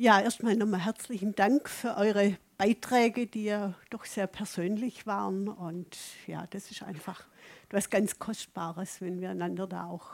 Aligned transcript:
Ja, 0.00 0.20
erstmal 0.20 0.54
nochmal 0.54 0.84
herzlichen 0.84 1.34
Dank 1.34 1.68
für 1.68 1.96
eure 1.96 2.36
Beiträge, 2.56 3.26
die 3.26 3.46
ja 3.46 3.74
doch 3.90 4.04
sehr 4.04 4.28
persönlich 4.28 5.08
waren. 5.08 5.48
Und 5.48 5.98
ja, 6.28 6.46
das 6.50 6.70
ist 6.70 6.84
einfach 6.84 7.26
etwas 7.64 7.90
ganz 7.90 8.16
Kostbares, 8.20 9.00
wenn 9.00 9.20
wir 9.20 9.30
einander 9.30 9.66
da 9.66 9.86
auch 9.88 10.08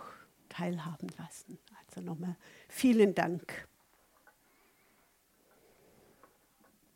teilhaben 0.48 1.08
lassen. 1.18 1.58
Also 1.86 2.00
nochmal 2.00 2.34
vielen 2.66 3.14
Dank. 3.14 3.68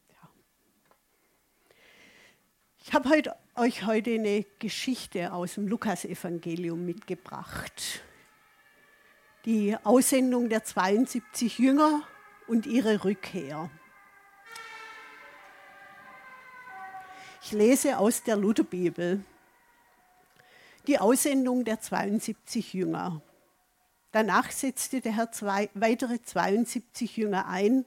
Ja. 0.09 0.31
Ich 2.83 2.95
habe 2.95 3.11
heute, 3.11 3.37
euch 3.55 3.85
heute 3.85 4.15
eine 4.15 4.47
Geschichte 4.61 5.35
aus 5.35 5.57
dem 5.57 5.69
Lukasevangelium 5.69 6.87
mitgebracht. 6.87 8.03
Die 9.45 9.77
Aussendung 9.85 10.49
der 10.49 10.65
72 10.65 11.59
Jünger 11.59 12.03
und 12.49 12.67
ihre 12.67 13.05
Rückkehr. 13.05 13.71
Ich 17.43 17.53
lese 17.53 17.99
aus 17.99 18.23
der 18.23 18.37
Lutherbibel 18.37 19.23
die 20.87 20.99
Aussendung 20.99 21.65
der 21.65 21.81
72 21.81 22.73
Jünger. 22.73 23.21
Danach 24.11 24.51
setzte 24.51 25.03
der 25.03 25.17
Herr 25.17 25.31
zwei, 25.33 25.69
weitere 25.75 26.21
72 26.23 27.19
Jünger 27.19 27.47
ein 27.47 27.85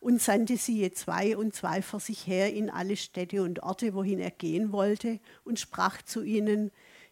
und 0.00 0.22
sandte 0.22 0.56
sie 0.56 0.78
je 0.78 0.90
zwei 0.92 1.36
und 1.36 1.54
zwei 1.54 1.82
vor 1.82 2.00
sich 2.00 2.26
her 2.26 2.52
in 2.52 2.70
alle 2.70 2.96
Städte 2.96 3.42
und 3.42 3.62
Orte, 3.62 3.94
wohin 3.94 4.18
er 4.18 4.30
gehen 4.30 4.72
wollte, 4.72 5.20
und 5.44 5.60
sprach 5.60 6.00
zu 6.02 6.22
ihnen, 6.22 6.70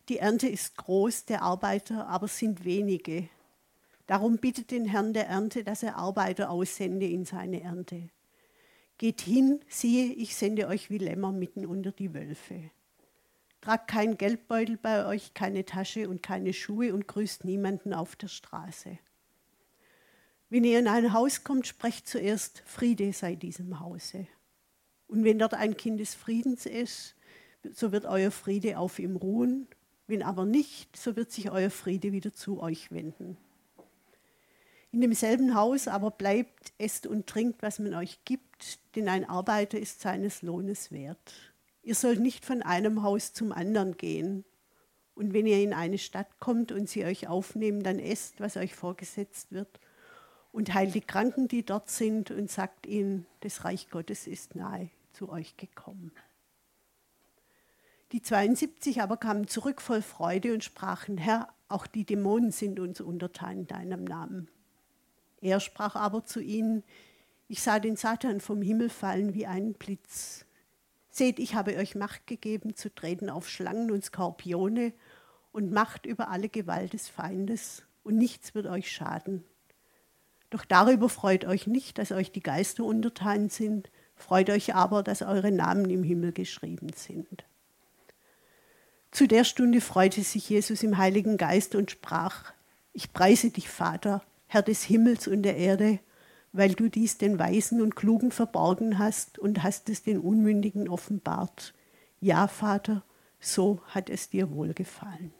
die 0.08 0.18
Ernte 0.18 0.48
ist 0.48 0.76
groß, 0.76 1.26
der 1.26 1.42
Arbeiter 1.42 2.06
aber 2.06 2.28
sind 2.28 2.64
wenige. 2.64 3.28
Darum 4.06 4.38
bittet 4.38 4.70
den 4.70 4.84
Herrn 4.84 5.12
der 5.12 5.26
Ernte, 5.26 5.64
dass 5.64 5.82
er 5.82 5.96
Arbeiter 5.96 6.50
aussende 6.50 7.06
in 7.06 7.24
seine 7.24 7.62
Ernte. 7.62 8.08
Geht 8.98 9.20
hin, 9.20 9.60
siehe, 9.68 10.12
ich 10.14 10.36
sende 10.36 10.68
euch 10.68 10.90
wie 10.90 10.98
Lämmer 10.98 11.32
mitten 11.32 11.66
unter 11.66 11.92
die 11.92 12.14
Wölfe. 12.14 12.70
Tragt 13.60 13.88
keinen 13.88 14.16
Geldbeutel 14.16 14.76
bei 14.76 15.06
euch, 15.06 15.34
keine 15.34 15.64
Tasche 15.64 16.08
und 16.08 16.22
keine 16.22 16.52
Schuhe 16.52 16.94
und 16.94 17.08
grüßt 17.08 17.44
niemanden 17.44 17.92
auf 17.92 18.14
der 18.14 18.28
Straße. 18.28 18.98
Wenn 20.48 20.62
ihr 20.62 20.78
in 20.78 20.86
ein 20.86 21.12
Haus 21.12 21.42
kommt, 21.42 21.66
sprecht 21.66 22.06
zuerst, 22.06 22.62
Friede 22.64 23.12
sei 23.12 23.34
diesem 23.34 23.80
Hause. 23.80 24.28
Und 25.08 25.24
wenn 25.24 25.40
dort 25.40 25.54
ein 25.54 25.76
Kind 25.76 25.98
des 25.98 26.14
Friedens 26.14 26.64
ist, 26.64 27.16
so 27.72 27.90
wird 27.90 28.06
euer 28.06 28.30
Friede 28.30 28.78
auf 28.78 29.00
ihm 29.00 29.16
ruhen. 29.16 29.66
Wenn 30.06 30.22
aber 30.22 30.46
nicht, 30.46 30.96
so 30.96 31.16
wird 31.16 31.32
sich 31.32 31.50
euer 31.50 31.70
Friede 31.70 32.12
wieder 32.12 32.32
zu 32.32 32.60
euch 32.60 32.92
wenden. 32.92 33.36
In 34.92 35.00
demselben 35.00 35.54
Haus 35.54 35.88
aber 35.88 36.10
bleibt, 36.10 36.72
esst 36.78 37.06
und 37.06 37.26
trinkt, 37.26 37.62
was 37.62 37.78
man 37.78 37.94
euch 37.94 38.24
gibt, 38.24 38.78
denn 38.94 39.08
ein 39.08 39.28
Arbeiter 39.28 39.78
ist 39.78 40.00
seines 40.00 40.42
Lohnes 40.42 40.90
wert. 40.90 41.34
Ihr 41.82 41.94
sollt 41.94 42.20
nicht 42.20 42.44
von 42.44 42.62
einem 42.62 43.02
Haus 43.02 43.32
zum 43.32 43.52
anderen 43.52 43.96
gehen. 43.96 44.44
Und 45.14 45.32
wenn 45.32 45.46
ihr 45.46 45.62
in 45.62 45.72
eine 45.72 45.98
Stadt 45.98 46.40
kommt 46.40 46.72
und 46.72 46.88
sie 46.88 47.04
euch 47.04 47.28
aufnehmen, 47.28 47.82
dann 47.82 47.98
esst, 47.98 48.40
was 48.40 48.56
euch 48.56 48.74
vorgesetzt 48.74 49.52
wird. 49.52 49.80
Und 50.52 50.74
heilt 50.74 50.94
die 50.94 51.00
Kranken, 51.00 51.48
die 51.48 51.64
dort 51.64 51.90
sind, 51.90 52.30
und 52.30 52.50
sagt 52.50 52.86
ihnen, 52.86 53.26
das 53.40 53.64
Reich 53.64 53.88
Gottes 53.90 54.26
ist 54.26 54.56
nahe 54.56 54.90
zu 55.12 55.28
euch 55.28 55.56
gekommen. 55.56 56.12
Die 58.12 58.22
72 58.22 59.02
aber 59.02 59.16
kamen 59.16 59.48
zurück 59.48 59.82
voll 59.82 60.02
Freude 60.02 60.54
und 60.54 60.62
sprachen, 60.62 61.18
Herr, 61.18 61.48
auch 61.68 61.86
die 61.86 62.04
Dämonen 62.04 62.52
sind 62.52 62.78
uns 62.78 63.00
untertan 63.00 63.60
in 63.60 63.66
deinem 63.66 64.04
Namen. 64.04 64.48
Er 65.40 65.60
sprach 65.60 65.96
aber 65.96 66.24
zu 66.24 66.40
ihnen, 66.40 66.82
ich 67.48 67.62
sah 67.62 67.78
den 67.78 67.96
Satan 67.96 68.40
vom 68.40 68.62
Himmel 68.62 68.90
fallen 68.90 69.34
wie 69.34 69.46
einen 69.46 69.74
Blitz. 69.74 70.44
Seht, 71.10 71.38
ich 71.38 71.54
habe 71.54 71.76
euch 71.76 71.94
Macht 71.94 72.26
gegeben, 72.26 72.74
zu 72.74 72.94
treten 72.94 73.30
auf 73.30 73.48
Schlangen 73.48 73.90
und 73.90 74.04
Skorpione 74.04 74.92
und 75.52 75.72
Macht 75.72 76.06
über 76.06 76.28
alle 76.28 76.48
Gewalt 76.48 76.92
des 76.92 77.08
Feindes, 77.08 77.82
und 78.02 78.16
nichts 78.18 78.54
wird 78.54 78.66
euch 78.66 78.92
schaden. 78.92 79.42
Doch 80.50 80.64
darüber 80.64 81.08
freut 81.08 81.44
euch 81.44 81.66
nicht, 81.66 81.98
dass 81.98 82.12
euch 82.12 82.30
die 82.30 82.42
Geister 82.42 82.84
untertan 82.84 83.48
sind, 83.48 83.90
freut 84.14 84.48
euch 84.48 84.74
aber, 84.74 85.02
dass 85.02 85.22
eure 85.22 85.50
Namen 85.50 85.90
im 85.90 86.04
Himmel 86.04 86.32
geschrieben 86.32 86.90
sind. 86.94 87.44
Zu 89.10 89.26
der 89.26 89.44
Stunde 89.44 89.80
freute 89.80 90.22
sich 90.22 90.48
Jesus 90.48 90.82
im 90.82 90.98
Heiligen 90.98 91.36
Geist 91.36 91.74
und 91.74 91.90
sprach, 91.90 92.52
ich 92.92 93.12
preise 93.12 93.50
dich, 93.50 93.68
Vater, 93.68 94.22
Herr 94.46 94.62
des 94.62 94.84
Himmels 94.84 95.26
und 95.28 95.42
der 95.42 95.56
Erde, 95.56 95.98
weil 96.52 96.74
du 96.74 96.88
dies 96.88 97.18
den 97.18 97.38
Weisen 97.38 97.80
und 97.82 97.96
Klugen 97.96 98.30
verborgen 98.30 98.98
hast 98.98 99.38
und 99.38 99.62
hast 99.62 99.88
es 99.88 100.02
den 100.02 100.18
Unmündigen 100.18 100.88
offenbart. 100.88 101.74
Ja, 102.20 102.48
Vater, 102.48 103.02
so 103.40 103.80
hat 103.88 104.08
es 104.10 104.30
dir 104.30 104.50
wohlgefallen. 104.50 105.32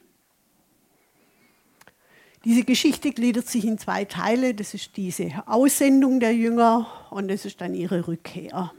Diese 2.45 2.63
Geschichte 2.63 3.11
gliedert 3.11 3.49
sich 3.49 3.65
in 3.65 3.77
zwei 3.77 4.05
Teile. 4.05 4.55
Das 4.55 4.73
ist 4.73 4.97
diese 4.97 5.43
Aussendung 5.47 6.21
der 6.21 6.33
Jünger 6.33 6.87
und 7.11 7.29
das 7.29 7.45
ist 7.45 7.61
dann 7.61 7.75
ihre 7.75 8.07
Rückkehr. 8.07 8.73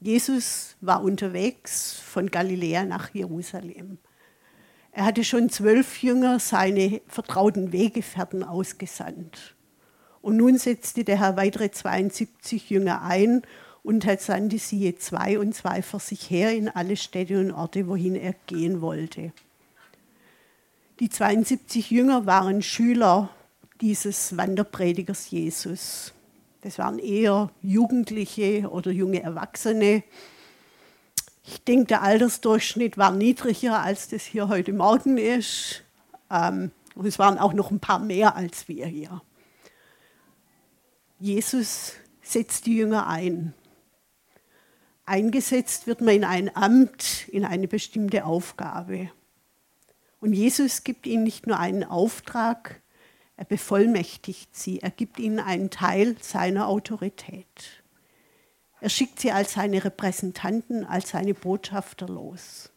Jesus 0.00 0.76
war 0.80 1.02
unterwegs 1.02 1.98
von 1.98 2.30
Galiläa 2.30 2.84
nach 2.84 3.14
Jerusalem. 3.14 3.98
Er 4.98 5.04
hatte 5.04 5.22
schon 5.22 5.48
zwölf 5.48 6.02
Jünger, 6.02 6.40
seine 6.40 7.00
vertrauten 7.06 7.70
Wegefährten, 7.70 8.42
ausgesandt. 8.42 9.54
Und 10.22 10.36
nun 10.36 10.58
setzte 10.58 11.04
der 11.04 11.20
Herr 11.20 11.36
weitere 11.36 11.70
72 11.70 12.68
Jünger 12.68 13.02
ein 13.02 13.42
und 13.84 14.04
er 14.06 14.18
sandte 14.18 14.58
sie 14.58 14.78
je 14.78 14.96
zwei 14.96 15.38
und 15.38 15.54
zwei 15.54 15.82
vor 15.82 16.00
sich 16.00 16.28
her 16.30 16.52
in 16.52 16.68
alle 16.68 16.96
Städte 16.96 17.38
und 17.38 17.52
Orte, 17.52 17.86
wohin 17.86 18.16
er 18.16 18.34
gehen 18.48 18.80
wollte. 18.80 19.30
Die 20.98 21.10
72 21.10 21.92
Jünger 21.92 22.26
waren 22.26 22.60
Schüler 22.60 23.30
dieses 23.80 24.36
Wanderpredigers 24.36 25.30
Jesus. 25.30 26.12
Das 26.62 26.76
waren 26.76 26.98
eher 26.98 27.52
Jugendliche 27.62 28.68
oder 28.68 28.90
junge 28.90 29.22
Erwachsene, 29.22 30.02
ich 31.48 31.64
denke, 31.64 31.86
der 31.86 32.02
Altersdurchschnitt 32.02 32.98
war 32.98 33.10
niedriger, 33.10 33.80
als 33.80 34.08
das 34.08 34.22
hier 34.22 34.48
heute 34.48 34.74
Morgen 34.74 35.16
ist. 35.16 35.82
Ähm, 36.30 36.72
und 36.94 37.06
es 37.06 37.18
waren 37.18 37.38
auch 37.38 37.54
noch 37.54 37.70
ein 37.70 37.80
paar 37.80 38.00
mehr 38.00 38.36
als 38.36 38.68
wir 38.68 38.86
hier. 38.86 39.22
Jesus 41.18 41.94
setzt 42.20 42.66
die 42.66 42.76
Jünger 42.76 43.06
ein. 43.06 43.54
Eingesetzt 45.06 45.86
wird 45.86 46.02
man 46.02 46.16
in 46.16 46.24
ein 46.24 46.54
Amt, 46.54 47.26
in 47.28 47.46
eine 47.46 47.66
bestimmte 47.66 48.26
Aufgabe. 48.26 49.10
Und 50.20 50.34
Jesus 50.34 50.84
gibt 50.84 51.06
ihnen 51.06 51.22
nicht 51.22 51.46
nur 51.46 51.58
einen 51.58 51.84
Auftrag, 51.84 52.82
er 53.36 53.46
bevollmächtigt 53.46 54.54
sie, 54.54 54.80
er 54.80 54.90
gibt 54.90 55.18
ihnen 55.18 55.38
einen 55.38 55.70
Teil 55.70 56.16
seiner 56.20 56.68
Autorität. 56.68 57.46
Er 58.80 58.88
schickt 58.88 59.20
sie 59.20 59.32
als 59.32 59.54
seine 59.54 59.84
Repräsentanten, 59.84 60.84
als 60.84 61.10
seine 61.10 61.34
Botschafter 61.34 62.06
los. 62.06 62.70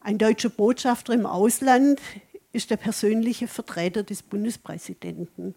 Ein 0.00 0.18
deutscher 0.18 0.48
Botschafter 0.48 1.12
im 1.12 1.26
Ausland 1.26 2.00
ist 2.52 2.70
der 2.70 2.76
persönliche 2.76 3.46
Vertreter 3.48 4.02
des 4.02 4.22
Bundespräsidenten. 4.22 5.54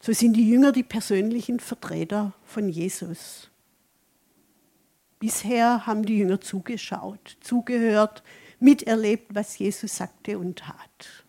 So 0.00 0.12
sind 0.12 0.34
die 0.34 0.48
Jünger 0.48 0.72
die 0.72 0.82
persönlichen 0.82 1.58
Vertreter 1.60 2.34
von 2.44 2.68
Jesus. 2.68 3.50
Bisher 5.18 5.86
haben 5.86 6.04
die 6.04 6.18
Jünger 6.18 6.40
zugeschaut, 6.40 7.38
zugehört, 7.40 8.22
miterlebt, 8.60 9.34
was 9.34 9.58
Jesus 9.58 9.96
sagte 9.96 10.38
und 10.38 10.58
tat. 10.58 11.24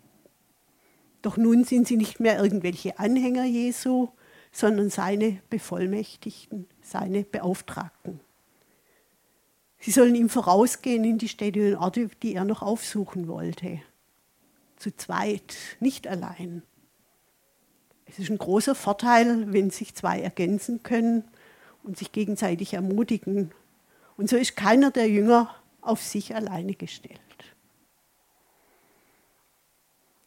Doch 1.22 1.38
nun 1.38 1.64
sind 1.64 1.88
sie 1.88 1.98
nicht 1.98 2.20
mehr 2.20 2.38
irgendwelche 2.38 3.00
Anhänger 3.00 3.46
Jesu, 3.46 4.10
sondern 4.58 4.90
seine 4.90 5.40
Bevollmächtigten, 5.52 6.66
seine 6.82 7.22
Beauftragten. 7.22 8.20
Sie 9.78 9.92
sollen 9.92 10.16
ihm 10.16 10.30
vorausgehen 10.30 11.04
in 11.04 11.20
die 11.20 11.30
Städte 11.30 11.68
und 11.68 11.76
Orte, 11.76 12.10
die 12.24 12.34
er 12.34 12.44
noch 12.44 12.64
aufsuchen 12.64 13.28
wollte. 13.28 13.80
Zu 14.78 14.98
zweit, 14.98 15.56
nicht 15.80 16.08
allein. 16.08 16.64
Es 18.08 18.18
ist 18.18 18.32
ein 18.32 18.40
großer 18.40 18.74
Vorteil, 18.74 19.54
wenn 19.54 19.70
sich 19.70 19.94
zwei 19.94 20.22
ergänzen 20.22 20.82
können 20.82 21.24
und 21.84 22.00
sich 22.00 22.12
gegenseitig 22.12 22.74
ermutigen. 22.74 23.52
Und 24.18 24.28
so 24.28 24.38
ist 24.38 24.56
keiner 24.56 24.90
der 24.90 25.08
Jünger 25.08 25.54
auf 25.82 26.02
sich 26.02 26.34
alleine 26.34 26.74
gestellt. 26.74 27.22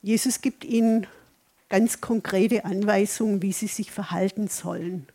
Jesus 0.03 0.41
gibt 0.41 0.63
ihnen 0.63 1.09
ganz 1.71 2.01
konkrete 2.01 2.67
Anweisungen, 2.67 3.41
wie 3.41 3.53
sie 3.53 3.69
sich 3.69 3.91
verhalten 3.91 4.49
sollen. 4.49 5.07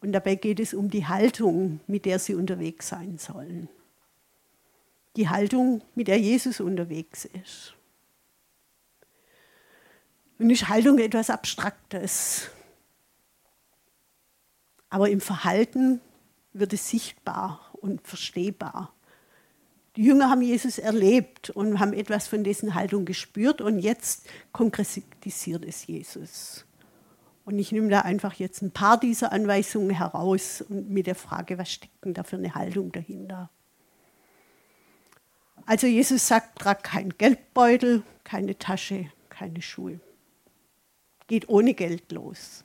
Und 0.00 0.12
dabei 0.12 0.36
geht 0.36 0.60
es 0.60 0.72
um 0.72 0.90
die 0.90 1.06
Haltung, 1.06 1.80
mit 1.86 2.06
der 2.06 2.18
sie 2.18 2.34
unterwegs 2.34 2.88
sein 2.88 3.18
sollen. 3.18 3.68
Die 5.16 5.28
Haltung, 5.28 5.82
mit 5.94 6.06
der 6.08 6.18
Jesus 6.18 6.60
unterwegs 6.60 7.24
ist. 7.24 7.74
Nun 10.38 10.50
ist 10.50 10.68
Haltung 10.68 10.98
etwas 11.00 11.30
Abstraktes. 11.30 12.48
Aber 14.88 15.10
im 15.10 15.20
Verhalten 15.20 16.00
wird 16.52 16.72
es 16.72 16.88
sichtbar 16.88 17.72
und 17.72 18.06
verstehbar. 18.06 18.94
Die 19.98 20.04
Jünger 20.04 20.30
haben 20.30 20.42
Jesus 20.42 20.78
erlebt 20.78 21.50
und 21.50 21.80
haben 21.80 21.92
etwas 21.92 22.28
von 22.28 22.44
dessen 22.44 22.76
Haltung 22.76 23.04
gespürt 23.04 23.60
und 23.60 23.80
jetzt 23.80 24.28
konkretisiert 24.52 25.64
es 25.64 25.88
Jesus. 25.88 26.64
Und 27.44 27.58
ich 27.58 27.72
nehme 27.72 27.88
da 27.88 28.02
einfach 28.02 28.34
jetzt 28.34 28.62
ein 28.62 28.70
paar 28.70 29.00
dieser 29.00 29.32
Anweisungen 29.32 29.90
heraus 29.90 30.60
und 30.60 30.88
mit 30.88 31.08
der 31.08 31.16
Frage, 31.16 31.58
was 31.58 31.72
steckt 31.72 32.04
denn 32.04 32.14
da 32.14 32.22
für 32.22 32.36
eine 32.36 32.54
Haltung 32.54 32.92
dahinter? 32.92 33.50
Also 35.66 35.88
Jesus 35.88 36.28
sagt, 36.28 36.60
trag 36.60 36.84
kein 36.84 37.18
Geldbeutel, 37.18 38.04
keine 38.22 38.56
Tasche, 38.56 39.10
keine 39.30 39.62
Schuhe. 39.62 39.98
Geht 41.26 41.48
ohne 41.48 41.74
Geld 41.74 42.12
los. 42.12 42.62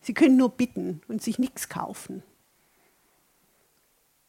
Sie 0.00 0.12
können 0.12 0.38
nur 0.38 0.50
bitten 0.50 1.02
und 1.06 1.22
sich 1.22 1.38
nichts 1.38 1.68
kaufen. 1.68 2.24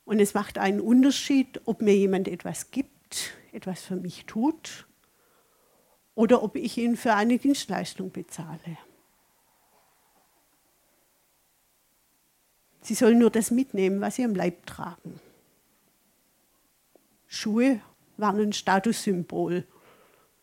Und 0.05 0.19
es 0.19 0.33
macht 0.33 0.57
einen 0.57 0.81
Unterschied, 0.81 1.61
ob 1.65 1.81
mir 1.81 1.95
jemand 1.95 2.27
etwas 2.27 2.71
gibt, 2.71 3.37
etwas 3.51 3.81
für 3.81 3.95
mich 3.95 4.25
tut, 4.25 4.87
oder 6.15 6.43
ob 6.43 6.55
ich 6.55 6.77
ihn 6.77 6.95
für 6.95 7.13
eine 7.13 7.37
Dienstleistung 7.37 8.11
bezahle. 8.11 8.77
Sie 12.81 12.95
sollen 12.95 13.17
nur 13.17 13.29
das 13.29 13.49
mitnehmen, 13.49 14.01
was 14.01 14.15
sie 14.15 14.25
am 14.25 14.35
Leib 14.35 14.65
tragen. 14.65 15.19
Schuhe 17.27 17.79
waren 18.17 18.41
ein 18.41 18.53
Statussymbol. 18.53 19.65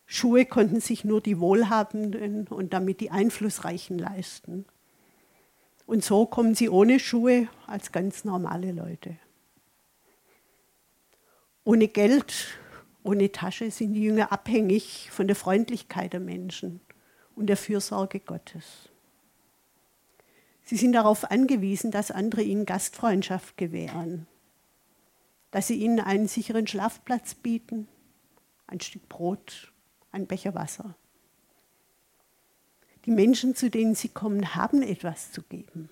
Schuhe 0.06 0.46
konnten 0.46 0.80
sich 0.80 1.04
nur 1.04 1.20
die 1.20 1.38
Wohlhabenden 1.38 2.48
und 2.48 2.72
damit 2.72 3.00
die 3.00 3.10
Einflussreichen 3.10 3.98
leisten. 3.98 4.64
Und 5.86 6.02
so 6.02 6.26
kommen 6.26 6.54
sie 6.54 6.68
ohne 6.68 6.98
Schuhe 6.98 7.48
als 7.66 7.92
ganz 7.92 8.24
normale 8.24 8.72
Leute. 8.72 9.18
Ohne 11.70 11.86
Geld, 11.86 12.58
ohne 13.04 13.30
Tasche 13.30 13.70
sind 13.70 13.92
die 13.92 14.02
Jünger 14.02 14.32
abhängig 14.32 15.08
von 15.12 15.28
der 15.28 15.36
Freundlichkeit 15.36 16.12
der 16.12 16.18
Menschen 16.18 16.80
und 17.36 17.46
der 17.46 17.56
Fürsorge 17.56 18.18
Gottes. 18.18 18.88
Sie 20.64 20.76
sind 20.76 20.94
darauf 20.94 21.30
angewiesen, 21.30 21.92
dass 21.92 22.10
andere 22.10 22.42
ihnen 22.42 22.66
Gastfreundschaft 22.66 23.56
gewähren 23.56 24.26
dass 25.52 25.68
sie 25.68 25.76
ihnen 25.76 26.00
einen 26.00 26.26
sicheren 26.26 26.66
Schlafplatz 26.66 27.36
bieten, 27.36 27.86
ein 28.66 28.80
Stück 28.80 29.08
Brot, 29.08 29.72
ein 30.10 30.26
Becher 30.26 30.56
Wasser. 30.56 30.96
Die 33.04 33.12
Menschen, 33.12 33.54
zu 33.54 33.70
denen 33.70 33.94
sie 33.94 34.08
kommen, 34.08 34.56
haben 34.56 34.82
etwas 34.82 35.30
zu 35.30 35.42
geben. 35.42 35.88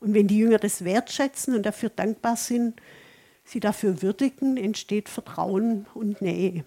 Und 0.00 0.14
wenn 0.14 0.26
die 0.26 0.38
Jünger 0.38 0.58
das 0.58 0.84
wertschätzen 0.84 1.54
und 1.54 1.64
dafür 1.64 1.90
dankbar 1.90 2.36
sind, 2.36 2.82
sie 3.48 3.60
dafür 3.60 4.02
würdigen, 4.02 4.56
entsteht 4.56 5.08
Vertrauen 5.08 5.86
und 5.94 6.20
Nähe. 6.20 6.64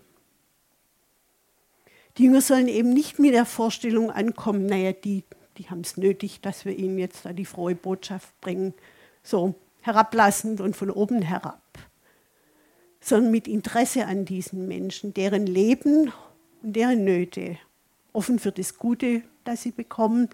Die 2.17 2.23
Jünger 2.23 2.41
sollen 2.41 2.67
eben 2.67 2.91
nicht 2.93 3.19
mit 3.19 3.33
der 3.33 3.45
Vorstellung 3.45 4.11
ankommen, 4.11 4.65
naja, 4.65 4.91
die, 4.91 5.23
die 5.57 5.69
haben 5.69 5.81
es 5.81 5.95
nötig, 5.95 6.41
dass 6.41 6.65
wir 6.65 6.77
ihnen 6.77 6.97
jetzt 6.97 7.25
da 7.25 7.33
die 7.33 7.45
frohe 7.45 7.75
Botschaft 7.75 8.39
bringen. 8.41 8.73
So, 9.23 9.55
herablassend 9.81 10.59
und 10.59 10.75
von 10.75 10.89
oben 10.89 11.21
herab, 11.21 11.61
sondern 12.99 13.31
mit 13.31 13.47
Interesse 13.47 14.07
an 14.07 14.25
diesen 14.25 14.67
Menschen, 14.67 15.13
deren 15.13 15.45
Leben 15.45 16.11
und 16.63 16.75
deren 16.75 17.03
Nöte, 17.05 17.57
offen 18.11 18.39
für 18.39 18.51
das 18.51 18.77
Gute, 18.77 19.21
das 19.43 19.61
sie 19.61 19.71
bekommen 19.71 20.29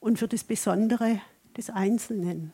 und 0.00 0.18
für 0.18 0.28
das 0.28 0.44
Besondere 0.44 1.20
des 1.56 1.70
Einzelnen. 1.70 2.52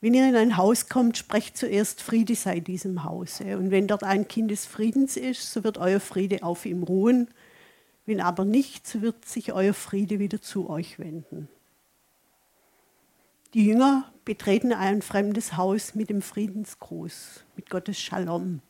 Wenn 0.00 0.14
ihr 0.14 0.28
in 0.28 0.36
ein 0.36 0.56
Haus 0.56 0.88
kommt, 0.88 1.16
sprecht 1.16 1.56
zuerst 1.56 2.02
Friede 2.02 2.36
sei 2.36 2.60
diesem 2.60 3.02
Hause. 3.02 3.58
Und 3.58 3.72
wenn 3.72 3.88
dort 3.88 4.04
ein 4.04 4.28
Kind 4.28 4.50
des 4.50 4.64
Friedens 4.64 5.16
ist, 5.16 5.52
so 5.52 5.64
wird 5.64 5.78
euer 5.78 5.98
Friede 5.98 6.44
auf 6.44 6.66
ihm 6.66 6.84
ruhen. 6.84 7.28
Wenn 8.06 8.20
aber 8.20 8.44
nicht, 8.44 8.86
so 8.86 9.02
wird 9.02 9.24
sich 9.24 9.52
euer 9.52 9.74
Friede 9.74 10.20
wieder 10.20 10.40
zu 10.40 10.70
euch 10.70 11.00
wenden. 11.00 11.48
Die 13.54 13.64
Jünger 13.64 14.12
betreten 14.24 14.72
ein 14.72 15.02
fremdes 15.02 15.56
Haus 15.56 15.94
mit 15.94 16.10
dem 16.10 16.22
Friedensgruß, 16.22 17.44
mit 17.56 17.68
Gottes 17.68 17.98
Shalom. 17.98 18.60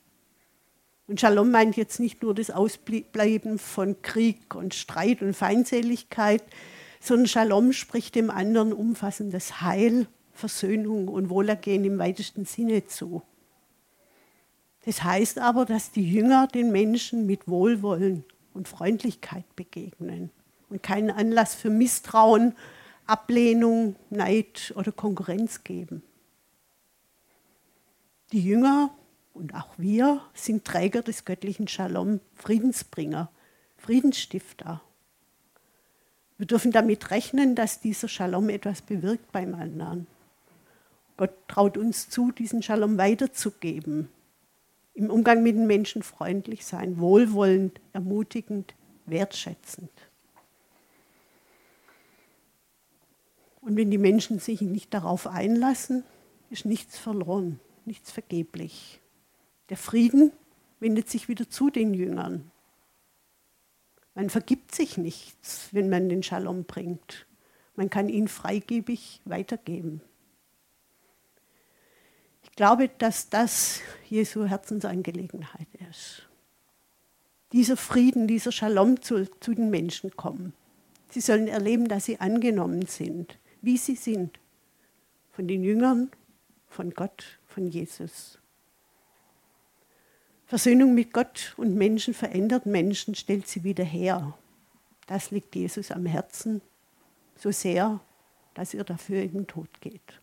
Und 1.08 1.20
Shalom 1.20 1.50
meint 1.50 1.76
jetzt 1.76 2.00
nicht 2.00 2.22
nur 2.22 2.34
das 2.34 2.50
Ausbleiben 2.50 3.58
von 3.58 4.00
Krieg 4.02 4.54
und 4.54 4.74
Streit 4.74 5.20
und 5.20 5.34
Feindseligkeit, 5.34 6.42
sondern 7.00 7.26
Shalom 7.26 7.72
spricht 7.72 8.14
dem 8.14 8.30
anderen 8.30 8.72
umfassendes 8.72 9.60
Heil, 9.60 10.06
Versöhnung 10.38 11.08
und 11.08 11.30
Wohlergehen 11.30 11.84
im 11.84 11.98
weitesten 11.98 12.44
Sinne 12.44 12.86
zu. 12.86 13.22
Das 14.84 15.02
heißt 15.02 15.38
aber, 15.38 15.64
dass 15.64 15.90
die 15.90 16.08
Jünger 16.08 16.46
den 16.46 16.70
Menschen 16.70 17.26
mit 17.26 17.48
Wohlwollen 17.48 18.24
und 18.54 18.68
Freundlichkeit 18.68 19.44
begegnen 19.56 20.30
und 20.70 20.82
keinen 20.82 21.10
Anlass 21.10 21.54
für 21.54 21.70
Misstrauen 21.70 22.54
Ablehnung, 23.08 23.96
Neid 24.10 24.72
oder 24.76 24.92
Konkurrenz 24.92 25.64
geben. 25.64 26.02
Die 28.32 28.42
Jünger 28.42 28.90
und 29.32 29.54
auch 29.54 29.70
wir 29.78 30.20
sind 30.34 30.66
Träger 30.66 31.00
des 31.00 31.24
göttlichen 31.24 31.68
Shalom, 31.68 32.20
Friedensbringer, 32.34 33.30
Friedensstifter. 33.78 34.82
Wir 36.36 36.46
dürfen 36.46 36.70
damit 36.70 37.10
rechnen, 37.10 37.54
dass 37.54 37.80
dieser 37.80 38.08
Shalom 38.08 38.50
etwas 38.50 38.82
bewirkt 38.82 39.32
beim 39.32 39.54
anderen. 39.54 40.06
Gott 41.18 41.32
traut 41.48 41.76
uns 41.76 42.08
zu, 42.08 42.30
diesen 42.30 42.62
Shalom 42.62 42.96
weiterzugeben. 42.96 44.08
Im 44.94 45.10
Umgang 45.10 45.42
mit 45.42 45.56
den 45.56 45.66
Menschen 45.66 46.04
freundlich 46.04 46.64
sein, 46.64 46.98
wohlwollend, 46.98 47.80
ermutigend, 47.92 48.74
wertschätzend. 49.04 49.90
Und 53.60 53.76
wenn 53.76 53.90
die 53.90 53.98
Menschen 53.98 54.38
sich 54.38 54.60
nicht 54.60 54.94
darauf 54.94 55.26
einlassen, 55.26 56.04
ist 56.50 56.64
nichts 56.64 56.96
verloren, 56.96 57.58
nichts 57.84 58.12
vergeblich. 58.12 59.00
Der 59.70 59.76
Frieden 59.76 60.30
wendet 60.78 61.10
sich 61.10 61.28
wieder 61.28 61.50
zu 61.50 61.68
den 61.68 61.94
Jüngern. 61.94 62.48
Man 64.14 64.30
vergibt 64.30 64.72
sich 64.72 64.98
nichts, 64.98 65.68
wenn 65.72 65.90
man 65.90 66.08
den 66.08 66.22
Shalom 66.22 66.62
bringt. 66.62 67.26
Man 67.74 67.90
kann 67.90 68.08
ihn 68.08 68.28
freigebig 68.28 69.20
weitergeben. 69.24 70.00
Ich 72.58 72.60
glaube, 72.60 72.88
dass 72.88 73.30
das 73.30 73.82
Jesu 74.08 74.44
Herzensangelegenheit 74.44 75.68
ist. 75.88 76.26
Dieser 77.52 77.76
Frieden, 77.76 78.26
dieser 78.26 78.50
Shalom 78.50 79.00
zu, 79.00 79.30
zu 79.38 79.54
den 79.54 79.70
Menschen 79.70 80.16
kommen. 80.16 80.52
Sie 81.08 81.20
sollen 81.20 81.46
erleben, 81.46 81.86
dass 81.86 82.06
sie 82.06 82.18
angenommen 82.18 82.86
sind, 82.86 83.38
wie 83.62 83.76
sie 83.76 83.94
sind. 83.94 84.40
Von 85.30 85.46
den 85.46 85.62
Jüngern, 85.62 86.10
von 86.66 86.90
Gott, 86.90 87.38
von 87.46 87.68
Jesus. 87.68 88.40
Versöhnung 90.44 90.96
mit 90.96 91.12
Gott 91.12 91.54
und 91.58 91.76
Menschen 91.76 92.12
verändert 92.12 92.66
Menschen, 92.66 93.14
stellt 93.14 93.46
sie 93.46 93.62
wieder 93.62 93.84
her. 93.84 94.36
Das 95.06 95.30
liegt 95.30 95.54
Jesus 95.54 95.92
am 95.92 96.06
Herzen, 96.06 96.60
so 97.36 97.52
sehr, 97.52 98.00
dass 98.54 98.74
er 98.74 98.82
dafür 98.82 99.22
in 99.22 99.32
den 99.32 99.46
Tod 99.46 99.80
geht. 99.80 100.20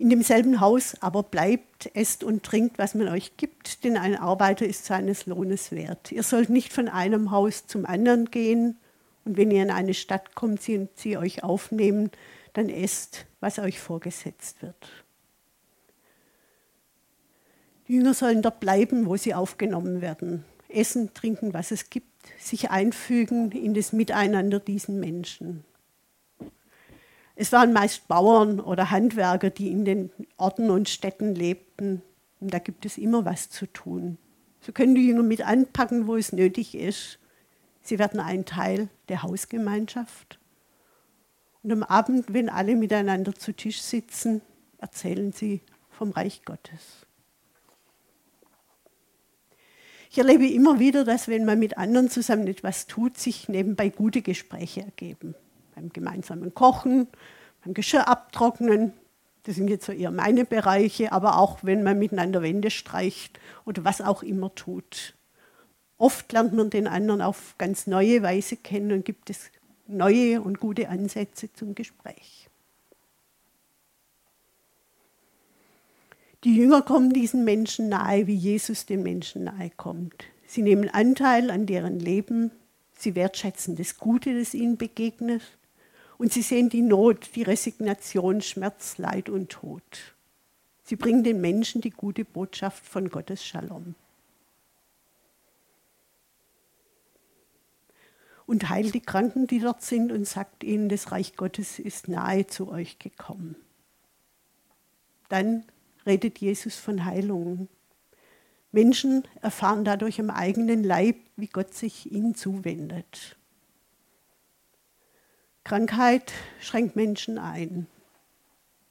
In 0.00 0.08
demselben 0.08 0.60
Haus 0.60 0.96
aber 1.00 1.22
bleibt, 1.22 1.90
esst 1.92 2.24
und 2.24 2.42
trinkt, 2.42 2.78
was 2.78 2.94
man 2.94 3.08
euch 3.08 3.36
gibt, 3.36 3.84
denn 3.84 3.98
ein 3.98 4.16
Arbeiter 4.16 4.64
ist 4.64 4.86
seines 4.86 5.26
Lohnes 5.26 5.72
wert. 5.72 6.10
Ihr 6.10 6.22
sollt 6.22 6.48
nicht 6.48 6.72
von 6.72 6.88
einem 6.88 7.30
Haus 7.30 7.66
zum 7.66 7.84
anderen 7.84 8.30
gehen 8.30 8.78
und 9.26 9.36
wenn 9.36 9.50
ihr 9.50 9.62
in 9.62 9.70
eine 9.70 9.92
Stadt 9.92 10.34
kommt, 10.34 10.62
sie, 10.62 10.88
sie 10.94 11.18
euch 11.18 11.44
aufnehmen, 11.44 12.10
dann 12.54 12.70
esst, 12.70 13.26
was 13.40 13.58
euch 13.58 13.78
vorgesetzt 13.78 14.62
wird. 14.62 14.90
Die 17.86 17.92
Jünger 17.92 18.14
sollen 18.14 18.40
dort 18.40 18.58
bleiben, 18.58 19.04
wo 19.04 19.18
sie 19.18 19.34
aufgenommen 19.34 20.00
werden. 20.00 20.46
Essen, 20.70 21.12
trinken, 21.12 21.52
was 21.52 21.72
es 21.72 21.90
gibt, 21.90 22.08
sich 22.38 22.70
einfügen 22.70 23.52
in 23.52 23.74
das 23.74 23.92
Miteinander 23.92 24.60
diesen 24.60 24.98
Menschen. 24.98 25.62
Es 27.40 27.52
waren 27.52 27.72
meist 27.72 28.06
Bauern 28.06 28.60
oder 28.60 28.90
Handwerker, 28.90 29.48
die 29.48 29.70
in 29.70 29.86
den 29.86 30.10
Orten 30.36 30.68
und 30.68 30.90
Städten 30.90 31.34
lebten. 31.34 32.02
Und 32.38 32.52
da 32.52 32.58
gibt 32.58 32.84
es 32.84 32.98
immer 32.98 33.24
was 33.24 33.48
zu 33.48 33.64
tun. 33.64 34.18
So 34.60 34.72
können 34.72 34.94
die 34.94 35.06
Jünger 35.06 35.22
mit 35.22 35.40
anpacken, 35.40 36.06
wo 36.06 36.16
es 36.16 36.32
nötig 36.32 36.74
ist. 36.74 37.18
Sie 37.80 37.98
werden 37.98 38.20
ein 38.20 38.44
Teil 38.44 38.90
der 39.08 39.22
Hausgemeinschaft. 39.22 40.38
Und 41.62 41.72
am 41.72 41.82
Abend, 41.82 42.26
wenn 42.34 42.50
alle 42.50 42.76
miteinander 42.76 43.34
zu 43.34 43.54
Tisch 43.54 43.80
sitzen, 43.80 44.42
erzählen 44.76 45.32
sie 45.32 45.62
vom 45.88 46.10
Reich 46.10 46.42
Gottes. 46.44 47.06
Ich 50.10 50.18
erlebe 50.18 50.46
immer 50.46 50.78
wieder, 50.78 51.04
dass 51.04 51.26
wenn 51.26 51.46
man 51.46 51.58
mit 51.58 51.78
anderen 51.78 52.10
zusammen 52.10 52.48
etwas 52.48 52.86
tut, 52.86 53.16
sich 53.16 53.48
nebenbei 53.48 53.88
gute 53.88 54.20
Gespräche 54.20 54.82
ergeben. 54.82 55.34
Beim 55.80 55.92
gemeinsamen 55.94 56.54
Kochen, 56.54 57.08
beim 57.64 57.72
Geschirr 57.72 58.06
abtrocknen. 58.06 58.92
Das 59.44 59.56
sind 59.56 59.70
jetzt 59.70 59.86
so 59.86 59.92
eher 59.92 60.10
meine 60.10 60.44
Bereiche, 60.44 61.10
aber 61.10 61.38
auch 61.38 61.60
wenn 61.62 61.82
man 61.82 61.98
miteinander 61.98 62.42
Wände 62.42 62.70
streicht 62.70 63.40
oder 63.64 63.82
was 63.82 64.02
auch 64.02 64.22
immer 64.22 64.54
tut. 64.54 65.14
Oft 65.96 66.32
lernt 66.32 66.52
man 66.52 66.68
den 66.68 66.86
anderen 66.86 67.22
auf 67.22 67.54
ganz 67.56 67.86
neue 67.86 68.22
Weise 68.22 68.58
kennen 68.58 68.92
und 68.92 69.06
gibt 69.06 69.30
es 69.30 69.50
neue 69.86 70.42
und 70.42 70.60
gute 70.60 70.90
Ansätze 70.90 71.50
zum 71.54 71.74
Gespräch. 71.74 72.50
Die 76.44 76.56
Jünger 76.56 76.82
kommen 76.82 77.14
diesen 77.14 77.44
Menschen 77.44 77.88
nahe, 77.88 78.26
wie 78.26 78.34
Jesus 78.34 78.84
den 78.84 79.02
Menschen 79.02 79.44
nahe 79.44 79.70
kommt. 79.78 80.24
Sie 80.46 80.60
nehmen 80.60 80.90
Anteil 80.90 81.50
an 81.50 81.64
deren 81.64 81.98
Leben, 81.98 82.50
sie 82.92 83.14
wertschätzen 83.14 83.76
das 83.76 83.96
Gute, 83.96 84.38
das 84.38 84.52
ihnen 84.52 84.76
begegnet 84.76 85.42
und 86.20 86.30
sie 86.34 86.42
sehen 86.42 86.68
die 86.68 86.82
Not, 86.82 87.34
die 87.34 87.42
Resignation, 87.42 88.42
Schmerz, 88.42 88.98
Leid 88.98 89.30
und 89.30 89.48
Tod. 89.48 90.14
Sie 90.84 90.96
bringen 90.96 91.24
den 91.24 91.40
Menschen 91.40 91.80
die 91.80 91.88
gute 91.88 92.26
Botschaft 92.26 92.84
von 92.84 93.08
Gottes 93.08 93.42
Shalom. 93.42 93.94
und 98.44 98.68
heilt 98.68 98.94
die 98.94 99.00
Kranken, 99.00 99.46
die 99.46 99.60
dort 99.60 99.80
sind, 99.80 100.10
und 100.10 100.26
sagt 100.26 100.64
ihnen, 100.64 100.88
das 100.88 101.12
Reich 101.12 101.36
Gottes 101.36 101.78
ist 101.78 102.08
nahe 102.08 102.48
zu 102.48 102.68
euch 102.68 102.98
gekommen. 102.98 103.54
Dann 105.28 105.64
redet 106.04 106.38
Jesus 106.38 106.74
von 106.74 107.04
Heilungen. 107.04 107.68
Menschen 108.72 109.22
erfahren 109.40 109.84
dadurch 109.84 110.18
im 110.18 110.30
eigenen 110.30 110.82
Leib, 110.82 111.16
wie 111.36 111.46
Gott 111.46 111.74
sich 111.74 112.10
ihnen 112.10 112.34
zuwendet. 112.34 113.36
Krankheit 115.70 116.32
schränkt 116.58 116.96
Menschen 116.96 117.38
ein. 117.38 117.86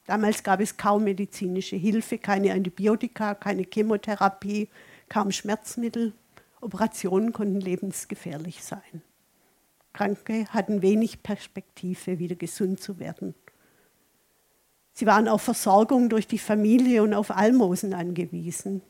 Damals 0.06 0.44
gab 0.44 0.62
es 0.62 0.78
kaum 0.78 1.04
medizinische 1.04 1.76
Hilfe, 1.76 2.18
keine 2.18 2.54
Antibiotika, 2.54 3.36
keine 3.36 3.64
Chemotherapie, 3.64 4.70
kaum 5.10 5.34
Schmerzmittel. 5.34 6.14
Operationen 6.62 7.34
konnten 7.34 7.60
lebensgefährlich 7.60 8.64
sein. 8.64 9.02
Kranke 9.92 10.46
hatten 10.52 10.82
wenig 10.82 11.22
Perspektive, 11.22 12.18
wieder 12.18 12.38
gesund 12.38 12.80
zu 12.80 12.98
werden. 12.98 13.36
Sie 14.94 15.06
waren 15.06 15.28
auf 15.28 15.42
Versorgung 15.42 16.08
durch 16.08 16.28
die 16.28 16.40
Familie 16.40 17.04
und 17.04 17.14
auf 17.14 17.32
Almosen 17.32 17.94
angewiesen. 17.94 18.82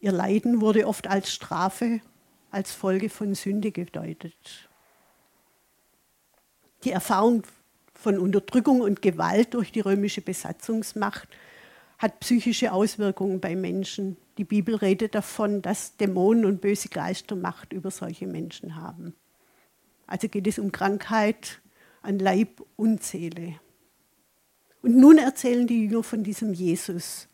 Ihr 0.00 0.10
Leiden 0.10 0.60
wurde 0.60 0.88
oft 0.88 1.06
als 1.06 1.32
Strafe, 1.32 2.00
als 2.50 2.72
Folge 2.72 3.08
von 3.08 3.36
Sünde 3.36 3.70
gedeutet. 3.70 4.68
Die 6.86 6.92
Erfahrung 6.92 7.42
von 7.94 8.16
Unterdrückung 8.16 8.80
und 8.80 9.02
Gewalt 9.02 9.54
durch 9.54 9.72
die 9.72 9.80
römische 9.80 10.20
Besatzungsmacht 10.20 11.26
hat 11.98 12.20
psychische 12.20 12.72
Auswirkungen 12.72 13.40
bei 13.40 13.56
Menschen. 13.56 14.16
Die 14.38 14.44
Bibel 14.44 14.76
redet 14.76 15.16
davon, 15.16 15.62
dass 15.62 15.96
Dämonen 15.96 16.44
und 16.44 16.60
böse 16.60 16.88
Geister 16.88 17.34
Macht 17.34 17.72
über 17.72 17.90
solche 17.90 18.28
Menschen 18.28 18.76
haben. 18.76 19.14
Also 20.06 20.28
geht 20.28 20.46
es 20.46 20.60
um 20.60 20.70
Krankheit 20.70 21.60
an 22.02 22.20
Leib 22.20 22.62
und 22.76 23.02
Seele. 23.02 23.58
Und 24.80 24.96
nun 24.96 25.18
erzählen 25.18 25.66
die 25.66 25.86
Jünger 25.86 26.04
von 26.04 26.22
diesem 26.22 26.54
Jesus, 26.54 27.26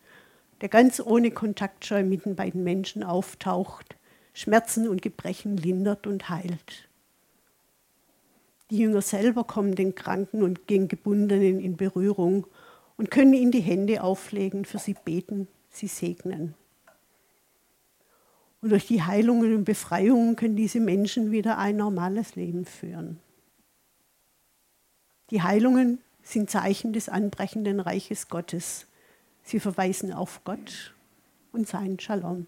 der 0.62 0.70
ganz 0.70 0.98
ohne 0.98 1.30
Kontaktscheu 1.30 2.02
bei 2.34 2.48
den 2.48 2.64
Menschen 2.64 3.04
auftaucht, 3.04 3.96
Schmerzen 4.32 4.88
und 4.88 5.02
Gebrechen 5.02 5.58
lindert 5.58 6.06
und 6.06 6.30
heilt. 6.30 6.88
Die 8.72 8.78
Jünger 8.78 9.02
selber 9.02 9.44
kommen 9.44 9.74
den 9.74 9.94
Kranken 9.94 10.42
und 10.42 10.70
den 10.70 10.88
Gebundenen 10.88 11.60
in 11.60 11.76
Berührung 11.76 12.46
und 12.96 13.10
können 13.10 13.34
ihnen 13.34 13.52
die 13.52 13.60
Hände 13.60 14.02
auflegen, 14.02 14.64
für 14.64 14.78
sie 14.78 14.94
beten, 14.94 15.46
sie 15.68 15.88
segnen. 15.88 16.54
Und 18.62 18.70
durch 18.70 18.86
die 18.86 19.02
Heilungen 19.02 19.54
und 19.54 19.64
Befreiungen 19.64 20.36
können 20.36 20.56
diese 20.56 20.80
Menschen 20.80 21.32
wieder 21.32 21.58
ein 21.58 21.76
normales 21.76 22.34
Leben 22.34 22.64
führen. 22.64 23.20
Die 25.28 25.42
Heilungen 25.42 25.98
sind 26.22 26.48
Zeichen 26.48 26.94
des 26.94 27.10
anbrechenden 27.10 27.78
Reiches 27.78 28.28
Gottes. 28.30 28.86
Sie 29.42 29.60
verweisen 29.60 30.14
auf 30.14 30.44
Gott 30.44 30.94
und 31.52 31.68
seinen 31.68 32.00
Shalom. 32.00 32.46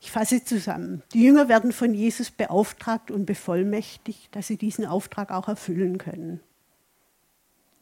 Ich 0.00 0.10
fasse 0.10 0.42
zusammen. 0.42 1.02
Die 1.12 1.22
Jünger 1.22 1.48
werden 1.48 1.72
von 1.72 1.94
Jesus 1.94 2.30
beauftragt 2.30 3.10
und 3.10 3.26
bevollmächtigt, 3.26 4.34
dass 4.34 4.46
sie 4.46 4.56
diesen 4.56 4.86
Auftrag 4.86 5.30
auch 5.30 5.46
erfüllen 5.46 5.98
können. 5.98 6.40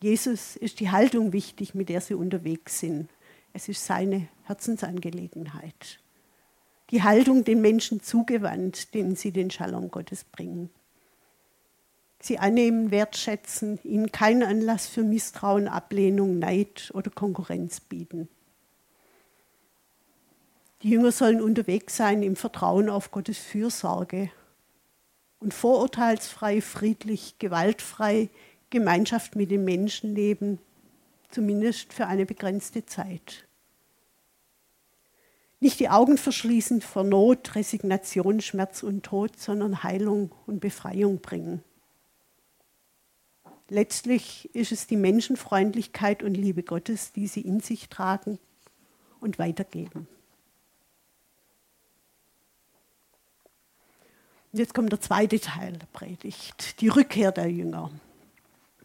Jesus 0.03 0.57
ist 0.57 0.81
die 0.81 0.91
Haltung 0.91 1.33
wichtig, 1.33 1.75
mit 1.75 1.89
der 1.89 2.01
sie 2.01 2.15
unterwegs 2.15 2.81
sind. 2.81 3.09
Es 3.53 3.69
ist 3.69 3.85
seine 3.85 4.29
Herzensangelegenheit. 4.45 6.01
Die 6.91 7.03
Haltung 7.03 7.45
den 7.45 7.61
Menschen 7.61 8.03
zugewandt, 8.03 8.95
denen 8.95 9.15
sie 9.15 9.31
den 9.31 9.51
Shalom 9.51 9.91
Gottes 9.91 10.25
bringen. 10.25 10.71
Sie 12.21 12.39
annehmen, 12.39 12.91
wertschätzen, 12.91 13.79
ihnen 13.85 14.11
keinen 14.11 14.43
Anlass 14.43 14.89
für 14.89 15.05
Misstrauen, 15.05 15.69
Ablehnung, 15.69 16.39
Neid 16.41 16.91
oder 16.95 17.11
Konkurrenz 17.11 17.81
bieten. 17.81 18.29
Die 20.83 20.91
Jünger 20.91 21.11
sollen 21.11 21.41
unterwegs 21.41 21.97
sein 21.97 22.23
im 22.23 22.37
Vertrauen 22.37 22.89
auf 22.89 23.11
Gottes 23.11 23.39
Fürsorge 23.39 24.31
und 25.41 25.53
vorurteilsfrei, 25.53 26.61
friedlich, 26.61 27.39
gewaltfrei 27.39 28.29
Gemeinschaft 28.71 29.35
mit 29.35 29.51
den 29.51 29.65
Menschen 29.65 30.15
leben, 30.15 30.59
zumindest 31.31 31.93
für 31.93 32.07
eine 32.07 32.27
begrenzte 32.27 32.87
Zeit. 32.87 33.47
Nicht 35.61 35.81
die 35.81 35.89
Augen 35.89 36.17
verschließen 36.17 36.81
vor 36.81 37.03
Not, 37.03 37.57
Resignation, 37.57 38.41
Schmerz 38.41 38.85
und 38.85 39.03
Tod, 39.03 39.39
sondern 39.39 39.83
Heilung 39.83 40.31
und 40.47 40.61
Befreiung 40.61 41.21
bringen. 41.21 41.65
Letztlich 43.69 44.55
ist 44.55 44.71
es 44.71 44.87
die 44.87 44.97
Menschenfreundlichkeit 44.97 46.23
und 46.23 46.35
Liebe 46.35 46.63
Gottes, 46.63 47.13
die 47.13 47.27
sie 47.27 47.41
in 47.41 47.61
sich 47.61 47.89
tragen 47.89 48.39
und 49.21 49.41
weitergeben. 49.41 50.07
Jetzt 54.53 54.75
kommt 54.75 54.93
der 54.93 55.01
zweite 55.01 55.41
Teil 55.41 55.73
der 55.73 55.87
Predigt, 55.93 56.81
die 56.81 56.89
Rückkehr 56.89 57.33
der 57.33 57.51
Jünger. 57.51 57.91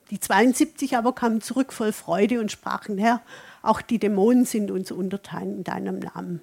Die 0.10 0.20
72 0.20 0.98
aber 0.98 1.14
kamen 1.14 1.42
zurück 1.42 1.74
voll 1.74 1.92
Freude 1.92 2.40
und 2.40 2.52
sprachen, 2.52 2.98
Herr, 2.98 3.22
auch 3.62 3.82
die 3.82 4.00
Dämonen 4.00 4.46
sind 4.46 4.70
uns 4.70 4.92
untertan 4.92 5.58
in 5.58 5.64
deinem 5.64 6.00
Namen. 6.00 6.42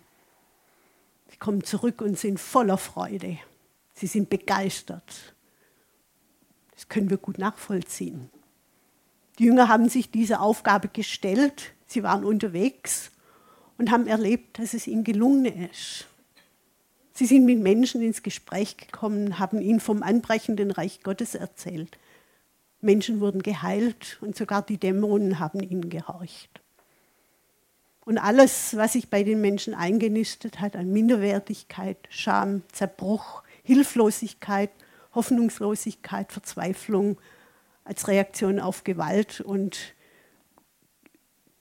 Sie 1.31 1.37
kommen 1.37 1.63
zurück 1.63 2.01
und 2.01 2.19
sind 2.19 2.41
voller 2.41 2.79
Freude. 2.79 3.39
Sie 3.95 4.07
sind 4.07 4.31
begeistert. 4.31 5.35
Das 6.73 6.89
können 6.89 7.11
wir 7.11 7.19
gut 7.19 7.39
nachvollziehen. 7.39 8.31
Die 9.39 9.45
Jünger 9.45 9.69
haben 9.69 9.89
sich 9.89 10.11
diese 10.11 10.41
Aufgabe 10.41 10.89
gestellt. 10.89 11.73
Sie 11.87 12.03
waren 12.03 12.25
unterwegs 12.25 13.11
und 13.79 13.91
haben 13.91 14.07
erlebt, 14.07 14.59
dass 14.59 14.75
es 14.75 14.87
ihnen 14.87 15.05
gelungen 15.05 15.45
ist. 15.71 16.07
Sie 17.21 17.27
sind 17.27 17.45
mit 17.45 17.59
Menschen 17.59 18.01
ins 18.01 18.23
Gespräch 18.23 18.79
gekommen, 18.79 19.39
haben 19.39 19.61
ihnen 19.61 19.81
vom 19.81 20.03
anbrechenden 20.03 20.71
Reich 20.71 21.03
Gottes 21.03 21.35
erzählt. 21.35 21.99
Menschen 22.81 23.21
wurden 23.21 23.43
geheilt 23.43 24.17
und 24.23 24.37
sogar 24.37 24.63
die 24.63 24.79
Dämonen 24.79 25.39
haben 25.39 25.61
ihnen 25.61 25.91
gehorcht. 25.91 26.63
Und 28.07 28.17
alles, 28.17 28.75
was 28.75 28.95
sich 28.95 29.11
bei 29.11 29.23
den 29.23 29.43
Menschen 29.43 29.75
eingenistet 29.75 30.61
hat 30.61 30.77
an 30.77 30.91
Minderwertigkeit, 30.91 31.99
Scham, 32.09 32.63
Zerbruch, 32.73 33.43
Hilflosigkeit, 33.65 34.71
Hoffnungslosigkeit, 35.15 36.33
Verzweiflung 36.33 37.19
als 37.85 38.09
Reaktion 38.09 38.59
auf 38.59 38.83
Gewalt 38.83 39.43
und 39.43 39.95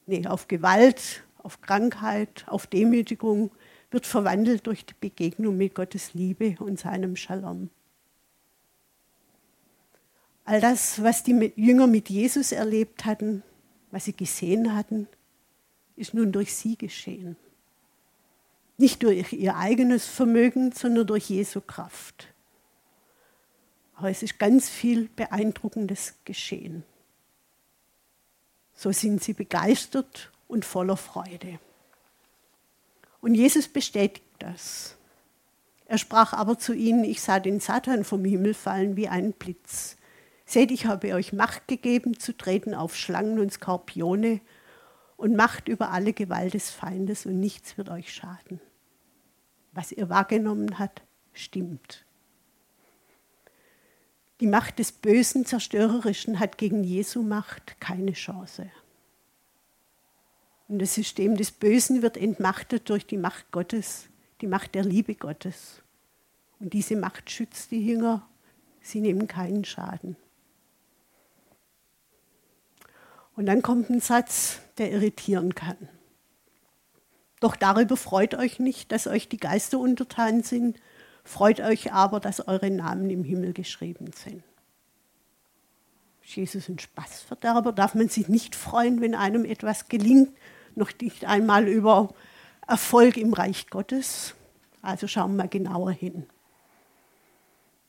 nee, 0.05 0.25
auf 0.25 0.47
Gewalt, 0.47 1.25
auf 1.37 1.59
Krankheit, 1.59 2.45
auf 2.47 2.65
Demütigung, 2.65 3.51
wird 3.91 4.05
verwandelt 4.05 4.67
durch 4.67 4.85
die 4.85 4.93
Begegnung 4.99 5.57
mit 5.57 5.75
Gottes 5.75 6.13
Liebe 6.13 6.55
und 6.59 6.79
seinem 6.79 7.15
Shalom. 7.15 7.69
All 10.45 10.61
das, 10.61 11.01
was 11.03 11.23
die 11.23 11.53
Jünger 11.55 11.87
mit 11.87 12.09
Jesus 12.09 12.51
erlebt 12.51 13.05
hatten, 13.05 13.43
was 13.91 14.05
sie 14.05 14.15
gesehen 14.15 14.75
hatten, 14.75 15.07
ist 15.95 16.13
nun 16.13 16.31
durch 16.31 16.55
sie 16.55 16.75
geschehen. 16.75 17.35
Nicht 18.77 19.03
durch 19.03 19.33
ihr 19.33 19.57
eigenes 19.57 20.05
Vermögen, 20.05 20.71
sondern 20.71 21.05
durch 21.05 21.29
Jesu 21.29 21.61
Kraft. 21.61 22.33
Aber 23.95 24.09
es 24.09 24.23
ist 24.23 24.39
ganz 24.39 24.69
viel 24.69 25.09
Beeindruckendes 25.15 26.15
geschehen. 26.23 26.83
So 28.73 28.93
sind 28.93 29.21
sie 29.21 29.33
begeistert 29.33 30.31
und 30.47 30.63
voller 30.63 30.95
Freude. 30.95 31.59
Und 33.21 33.35
Jesus 33.35 33.67
bestätigt 33.67 34.25
das. 34.39 34.95
Er 35.85 35.97
sprach 35.97 36.33
aber 36.33 36.57
zu 36.57 36.73
ihnen, 36.73 37.03
ich 37.03 37.21
sah 37.21 37.39
den 37.39 37.59
Satan 37.59 38.03
vom 38.03 38.23
Himmel 38.23 38.53
fallen 38.53 38.95
wie 38.95 39.07
ein 39.07 39.33
Blitz. 39.33 39.97
Seht, 40.45 40.71
ich 40.71 40.85
habe 40.85 41.13
euch 41.13 41.33
Macht 41.33 41.67
gegeben, 41.67 42.19
zu 42.19 42.35
treten 42.35 42.73
auf 42.73 42.95
Schlangen 42.95 43.39
und 43.39 43.51
Skorpione 43.51 44.39
und 45.17 45.35
Macht 45.35 45.67
über 45.67 45.91
alle 45.91 46.13
Gewalt 46.13 46.53
des 46.53 46.69
Feindes 46.69 47.25
und 47.25 47.39
nichts 47.39 47.77
wird 47.77 47.89
euch 47.89 48.13
schaden. 48.13 48.61
Was 49.73 49.91
ihr 49.91 50.09
wahrgenommen 50.09 50.79
habt, 50.79 51.01
stimmt. 51.33 52.05
Die 54.39 54.47
Macht 54.47 54.79
des 54.79 54.91
Bösen, 54.91 55.45
Zerstörerischen 55.45 56.39
hat 56.39 56.57
gegen 56.57 56.83
Jesu 56.83 57.21
Macht 57.21 57.81
keine 57.81 58.13
Chance. 58.13 58.71
Und 60.69 60.79
das 60.79 60.93
System 60.93 61.35
des 61.35 61.51
Bösen 61.51 62.03
wird 62.03 62.15
entmachtet 62.15 62.89
durch 62.89 63.05
die 63.05 63.17
Macht 63.17 63.51
Gottes, 63.51 64.07
die 64.39 64.47
Macht 64.47 64.75
der 64.75 64.83
Liebe 64.83 65.15
Gottes. 65.15 65.81
Und 66.59 66.73
diese 66.73 66.95
Macht 66.95 67.29
schützt 67.31 67.71
die 67.71 67.85
Jünger, 67.85 68.25
sie 68.79 69.01
nehmen 69.01 69.27
keinen 69.27 69.65
Schaden. 69.65 70.15
Und 73.35 73.47
dann 73.47 73.63
kommt 73.63 73.89
ein 73.89 73.99
Satz, 73.99 74.59
der 74.77 74.91
irritieren 74.91 75.55
kann. 75.55 75.77
Doch 77.39 77.55
darüber 77.55 77.97
freut 77.97 78.35
euch 78.35 78.59
nicht, 78.59 78.91
dass 78.91 79.07
euch 79.07 79.27
die 79.27 79.37
Geister 79.37 79.79
untertan 79.79 80.43
sind, 80.43 80.79
freut 81.23 81.61
euch 81.61 81.93
aber, 81.93 82.19
dass 82.19 82.47
eure 82.47 82.69
Namen 82.69 83.09
im 83.09 83.23
Himmel 83.23 83.53
geschrieben 83.53 84.11
sind. 84.13 84.43
Ist 86.23 86.35
Jesus 86.35 86.69
ein 86.69 86.77
Spaßverderber? 86.77 87.71
Darf 87.71 87.95
man 87.95 88.09
sich 88.09 88.27
nicht 88.27 88.55
freuen, 88.55 89.01
wenn 89.01 89.15
einem 89.15 89.45
etwas 89.45 89.87
gelingt? 89.87 90.31
Noch 90.79 90.91
nicht 91.01 91.25
einmal 91.25 91.67
über 91.67 92.13
Erfolg 92.65 93.17
im 93.17 93.33
Reich 93.33 93.69
Gottes? 93.69 94.33
Also 94.81 95.07
schauen 95.07 95.35
wir 95.35 95.49
genauer 95.49 95.91
hin. 95.91 96.25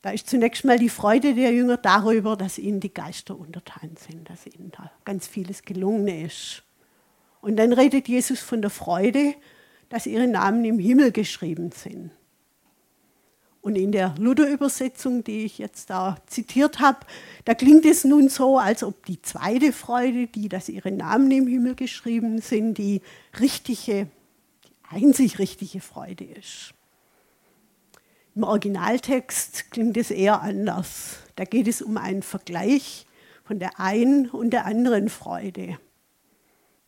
Da 0.01 0.09
ist 0.09 0.29
zunächst 0.29 0.65
mal 0.65 0.77
die 0.77 0.89
Freude 0.89 1.33
der 1.33 1.53
Jünger 1.53 1.77
darüber, 1.77 2.35
dass 2.35 2.57
ihnen 2.57 2.81
die 2.81 2.93
Geister 2.93 3.39
untertan 3.39 3.95
sind, 3.95 4.29
dass 4.29 4.45
ihnen 4.45 4.73
da 4.75 4.91
ganz 5.05 5.25
vieles 5.25 5.61
gelungen 5.61 6.09
ist. 6.09 6.63
Und 7.39 7.55
dann 7.55 7.71
redet 7.71 8.09
Jesus 8.09 8.41
von 8.41 8.61
der 8.61 8.69
Freude, 8.69 9.35
dass 9.87 10.05
ihre 10.05 10.27
Namen 10.27 10.65
im 10.65 10.77
Himmel 10.77 11.13
geschrieben 11.13 11.71
sind. 11.71 12.11
Und 13.61 13.75
in 13.75 13.91
der 13.91 14.15
Luther-Übersetzung, 14.17 15.23
die 15.23 15.45
ich 15.45 15.59
jetzt 15.59 15.91
da 15.91 16.17
zitiert 16.25 16.79
habe, 16.79 16.99
da 17.45 17.53
klingt 17.53 17.85
es 17.85 18.03
nun 18.03 18.27
so, 18.27 18.57
als 18.57 18.83
ob 18.83 19.05
die 19.05 19.21
zweite 19.21 19.71
Freude, 19.71 20.25
die, 20.27 20.49
dass 20.49 20.67
ihre 20.67 20.91
Namen 20.91 21.29
im 21.29 21.45
Himmel 21.45 21.75
geschrieben 21.75 22.41
sind, 22.41 22.79
die 22.79 23.01
richtige, 23.39 24.07
die 24.65 24.95
einzig 24.95 25.37
richtige 25.37 25.79
Freude 25.79 26.23
ist. 26.23 26.73
Im 28.33 28.43
Originaltext 28.43 29.69
klingt 29.71 29.97
es 29.97 30.09
eher 30.09 30.41
anders. 30.41 31.17
Da 31.35 31.43
geht 31.43 31.67
es 31.67 31.81
um 31.81 31.97
einen 31.97 32.23
Vergleich 32.23 33.05
von 33.43 33.59
der 33.59 33.79
einen 33.79 34.29
und 34.29 34.51
der 34.51 34.65
anderen 34.65 35.09
Freude. 35.09 35.77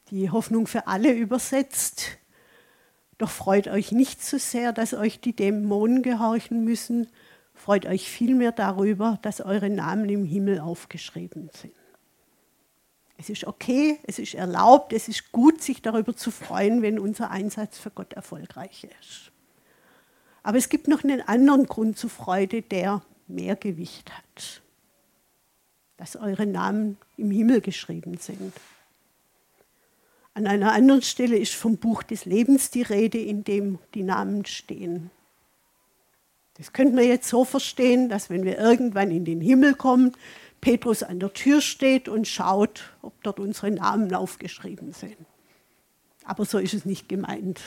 Die 0.09 0.31
Hoffnung 0.31 0.65
für 0.65 0.87
alle 0.87 1.11
übersetzt. 1.11 2.17
Doch 3.17 3.29
freut 3.29 3.67
euch 3.67 3.91
nicht 3.91 4.23
so 4.23 4.37
sehr, 4.37 4.73
dass 4.73 4.93
euch 4.93 5.19
die 5.19 5.35
Dämonen 5.35 6.01
gehorchen 6.01 6.63
müssen. 6.63 7.07
Freut 7.53 7.85
euch 7.85 8.09
vielmehr 8.09 8.51
darüber, 8.51 9.19
dass 9.21 9.41
eure 9.41 9.69
Namen 9.69 10.09
im 10.09 10.25
Himmel 10.25 10.59
aufgeschrieben 10.59 11.49
sind. 11.53 11.73
Es 13.17 13.29
ist 13.29 13.45
okay, 13.45 13.99
es 14.03 14.19
ist 14.19 14.33
erlaubt, 14.33 14.91
es 14.91 15.07
ist 15.07 15.31
gut, 15.31 15.61
sich 15.61 15.81
darüber 15.81 16.15
zu 16.15 16.31
freuen, 16.31 16.81
wenn 16.81 16.99
unser 16.99 17.29
Einsatz 17.29 17.77
für 17.77 17.91
Gott 17.91 18.13
erfolgreich 18.13 18.87
ist. 18.99 19.31
Aber 20.41 20.57
es 20.57 20.67
gibt 20.67 20.87
noch 20.87 21.03
einen 21.03 21.21
anderen 21.21 21.67
Grund 21.67 21.97
zur 21.97 22.09
Freude, 22.09 22.61
der 22.61 23.01
mehr 23.27 23.55
Gewicht 23.55 24.11
hat. 24.11 24.61
Dass 25.97 26.15
eure 26.15 26.45
Namen 26.45 26.97
im 27.15 27.31
Himmel 27.31 27.61
geschrieben 27.61 28.17
sind. 28.17 28.53
An 30.35 30.47
einer 30.47 30.71
anderen 30.71 31.03
Stelle 31.03 31.37
ist 31.37 31.53
vom 31.53 31.77
Buch 31.77 32.01
des 32.01 32.25
Lebens 32.25 32.71
die 32.71 32.81
Rede, 32.81 33.19
in 33.19 33.43
dem 33.43 33.77
die 33.93 34.03
Namen 34.03 34.45
stehen. 34.45 35.11
Das 36.55 36.73
könnten 36.73 36.97
wir 36.97 37.05
jetzt 37.05 37.27
so 37.27 37.45
verstehen, 37.45 38.09
dass 38.09 38.29
wenn 38.29 38.43
wir 38.43 38.57
irgendwann 38.57 39.11
in 39.11 39.25
den 39.25 39.41
Himmel 39.41 39.75
kommen, 39.75 40.13
Petrus 40.61 41.03
an 41.03 41.19
der 41.19 41.33
Tür 41.33 41.61
steht 41.61 42.07
und 42.07 42.27
schaut, 42.27 42.93
ob 43.01 43.21
dort 43.23 43.39
unsere 43.39 43.69
Namen 43.71 44.13
aufgeschrieben 44.13 44.93
sind. 44.93 45.17
Aber 46.23 46.45
so 46.45 46.57
ist 46.57 46.73
es 46.73 46.85
nicht 46.85 47.09
gemeint. 47.09 47.59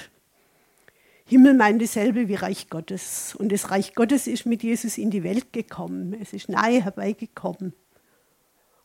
Himmel 1.26 1.54
meint 1.54 1.82
dasselbe 1.82 2.28
wie 2.28 2.36
Reich 2.36 2.70
Gottes. 2.70 3.34
Und 3.34 3.50
das 3.50 3.70
Reich 3.70 3.94
Gottes 3.94 4.26
ist 4.26 4.46
mit 4.46 4.62
Jesus 4.62 4.96
in 4.96 5.10
die 5.10 5.24
Welt 5.24 5.52
gekommen. 5.52 6.16
Es 6.20 6.32
ist 6.32 6.48
nahe 6.48 6.82
herbeigekommen. 6.82 7.74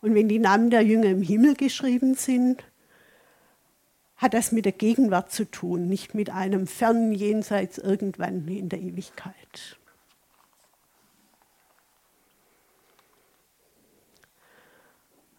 Und 0.01 0.15
wenn 0.15 0.27
die 0.27 0.39
Namen 0.39 0.71
der 0.71 0.81
Jünger 0.81 1.09
im 1.09 1.21
Himmel 1.21 1.53
geschrieben 1.53 2.15
sind, 2.15 2.63
hat 4.21 4.35
das 4.35 4.51
mit 4.51 4.65
der 4.65 4.71
Gegenwart 4.71 5.31
zu 5.31 5.49
tun, 5.49 5.87
nicht 5.87 6.13
mit 6.13 6.29
einem 6.29 6.67
fernen 6.67 7.11
Jenseits 7.11 7.79
irgendwann 7.79 8.47
in 8.47 8.69
der 8.69 8.79
Ewigkeit. 8.79 9.79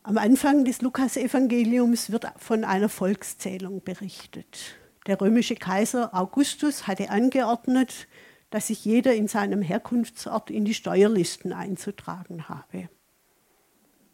Am 0.02 0.18
Anfang 0.18 0.64
des 0.64 0.82
Lukasevangeliums 0.82 2.10
wird 2.10 2.26
von 2.36 2.64
einer 2.64 2.88
Volkszählung 2.88 3.84
berichtet. 3.84 4.74
Der 5.06 5.20
römische 5.20 5.54
Kaiser 5.54 6.12
Augustus 6.12 6.88
hatte 6.88 7.10
angeordnet, 7.10 8.08
dass 8.50 8.66
sich 8.66 8.84
jeder 8.84 9.14
in 9.14 9.28
seinem 9.28 9.62
Herkunftsort 9.62 10.50
in 10.50 10.64
die 10.64 10.74
Steuerlisten 10.74 11.52
einzutragen 11.52 12.48
habe. 12.48 12.88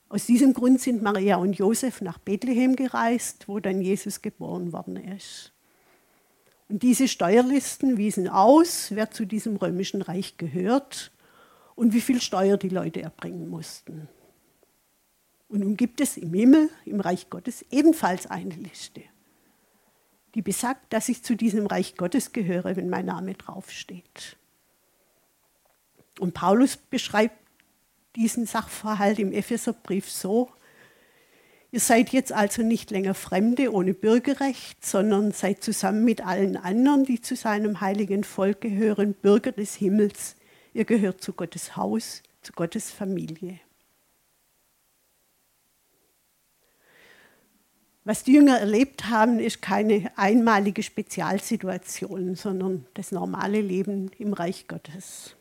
Aus 0.08 0.26
diesem 0.26 0.54
Grund 0.54 0.80
sind 0.80 1.02
Maria 1.02 1.36
und 1.36 1.52
Josef 1.52 2.00
nach 2.00 2.18
Bethlehem 2.18 2.76
gereist, 2.76 3.48
wo 3.48 3.60
dann 3.60 3.82
Jesus 3.82 4.22
geboren 4.22 4.72
worden 4.72 4.96
ist. 4.96 5.52
Und 6.68 6.82
diese 6.82 7.08
Steuerlisten 7.08 7.96
wiesen 7.96 8.28
aus, 8.28 8.90
wer 8.90 9.10
zu 9.10 9.26
diesem 9.26 9.56
römischen 9.56 10.02
Reich 10.02 10.36
gehört 10.36 11.12
und 11.74 11.92
wie 11.92 12.00
viel 12.00 12.20
Steuer 12.20 12.56
die 12.56 12.68
Leute 12.68 13.02
erbringen 13.02 13.48
mussten. 13.48 14.08
Und 15.48 15.60
nun 15.60 15.76
gibt 15.76 16.00
es 16.00 16.16
im 16.16 16.32
Himmel, 16.34 16.68
im 16.84 17.00
Reich 17.00 17.30
Gottes, 17.30 17.64
ebenfalls 17.70 18.26
eine 18.26 18.54
Liste 18.54 19.02
die 20.34 20.42
besagt, 20.42 20.92
dass 20.92 21.08
ich 21.08 21.24
zu 21.24 21.36
diesem 21.36 21.66
Reich 21.66 21.96
Gottes 21.96 22.32
gehöre, 22.32 22.76
wenn 22.76 22.88
mein 22.88 23.06
Name 23.06 23.34
draufsteht. 23.34 24.36
Und 26.20 26.34
Paulus 26.34 26.76
beschreibt 26.76 27.36
diesen 28.16 28.46
Sachverhalt 28.46 29.18
im 29.18 29.32
Epheserbrief 29.32 30.10
so, 30.10 30.50
ihr 31.70 31.80
seid 31.80 32.10
jetzt 32.10 32.32
also 32.32 32.62
nicht 32.62 32.90
länger 32.90 33.14
Fremde 33.14 33.72
ohne 33.72 33.94
Bürgerrecht, 33.94 34.84
sondern 34.84 35.32
seid 35.32 35.62
zusammen 35.62 36.04
mit 36.04 36.24
allen 36.24 36.56
anderen, 36.56 37.04
die 37.04 37.20
zu 37.20 37.36
seinem 37.36 37.80
heiligen 37.80 38.24
Volk 38.24 38.60
gehören, 38.60 39.14
Bürger 39.14 39.52
des 39.52 39.74
Himmels. 39.74 40.36
Ihr 40.74 40.84
gehört 40.84 41.22
zu 41.22 41.32
Gottes 41.32 41.76
Haus, 41.76 42.22
zu 42.42 42.52
Gottes 42.52 42.90
Familie. 42.90 43.60
Was 48.08 48.24
die 48.24 48.32
Jünger 48.32 48.58
erlebt 48.58 49.10
haben, 49.10 49.38
ist 49.38 49.60
keine 49.60 50.10
einmalige 50.16 50.82
Spezialsituation, 50.82 52.36
sondern 52.36 52.86
das 52.94 53.12
normale 53.12 53.60
Leben 53.60 54.10
im 54.18 54.32
Reich 54.32 54.66
Gottes. 54.66 55.36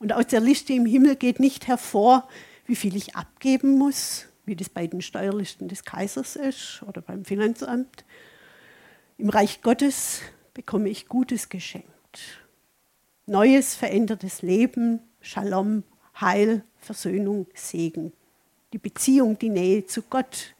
Und 0.00 0.14
aus 0.14 0.28
der 0.28 0.40
Liste 0.40 0.72
im 0.72 0.86
Himmel 0.86 1.14
geht 1.14 1.40
nicht 1.40 1.68
hervor, 1.68 2.26
wie 2.64 2.74
viel 2.74 2.96
ich 2.96 3.16
abgeben 3.16 3.76
muss, 3.76 4.26
wie 4.46 4.56
das 4.56 4.70
bei 4.70 4.86
den 4.86 5.02
Steuerlisten 5.02 5.68
des 5.68 5.84
Kaisers 5.84 6.36
ist 6.36 6.82
oder 6.88 7.02
beim 7.02 7.26
Finanzamt. 7.26 8.06
Im 9.18 9.28
Reich 9.28 9.60
Gottes 9.60 10.22
bekomme 10.54 10.88
ich 10.88 11.06
Gutes 11.06 11.50
geschenkt. 11.50 11.86
Neues, 13.26 13.74
verändertes 13.74 14.40
Leben, 14.40 15.00
Shalom, 15.20 15.84
Heil, 16.18 16.64
Versöhnung, 16.78 17.46
Segen. 17.52 18.14
Die 18.72 18.78
Beziehung, 18.78 19.38
die 19.38 19.50
Nähe 19.50 19.84
zu 19.84 20.00
Gott, 20.00 20.54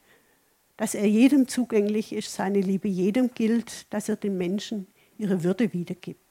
dass 0.76 0.94
er 0.94 1.07
jedem 1.07 1.48
zugänglich 1.48 2.12
ist, 2.12 2.35
seine 2.35 2.61
Liebe 2.61 2.88
jedem 2.88 3.33
gilt, 3.33 3.90
dass 3.90 4.11
er 4.11 4.16
den 4.16 4.37
Menschen 4.37 4.87
ihre 5.16 5.42
Würde 5.42 5.72
wiedergibt. 5.72 6.29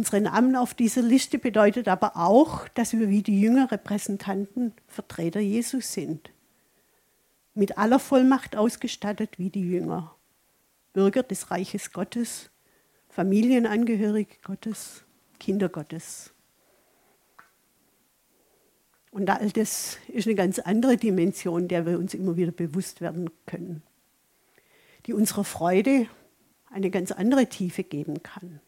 Unsere 0.00 0.22
Namen 0.22 0.56
auf 0.56 0.72
dieser 0.72 1.02
Liste 1.02 1.38
bedeutet 1.38 1.86
aber 1.86 2.16
auch, 2.16 2.66
dass 2.68 2.94
wir 2.94 3.10
wie 3.10 3.22
die 3.22 3.38
Jünger 3.38 3.70
Repräsentanten, 3.70 4.72
Vertreter 4.86 5.40
Jesus 5.40 5.92
sind. 5.92 6.30
Mit 7.52 7.76
aller 7.76 7.98
Vollmacht 7.98 8.56
ausgestattet 8.56 9.38
wie 9.38 9.50
die 9.50 9.60
Jünger. 9.60 10.16
Bürger 10.94 11.22
des 11.22 11.50
Reiches 11.50 11.92
Gottes, 11.92 12.48
Familienangehörige 13.10 14.36
Gottes, 14.42 15.04
Kinder 15.38 15.68
Gottes. 15.68 16.32
Und 19.10 19.28
all 19.28 19.50
das 19.50 19.98
ist 20.08 20.26
eine 20.26 20.34
ganz 20.34 20.60
andere 20.60 20.96
Dimension, 20.96 21.68
der 21.68 21.84
wir 21.84 21.98
uns 21.98 22.14
immer 22.14 22.38
wieder 22.38 22.52
bewusst 22.52 23.02
werden 23.02 23.28
können. 23.44 23.82
die 25.04 25.12
unserer 25.12 25.44
Freude 25.44 26.06
eine 26.70 26.88
ganz 26.88 27.12
andere 27.12 27.48
Tiefe 27.48 27.84
geben 27.84 28.22
kann. 28.22 28.62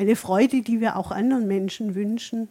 Eine 0.00 0.16
Freude, 0.16 0.62
die 0.62 0.80
wir 0.80 0.96
auch 0.96 1.10
anderen 1.10 1.46
Menschen 1.46 1.94
wünschen 1.94 2.48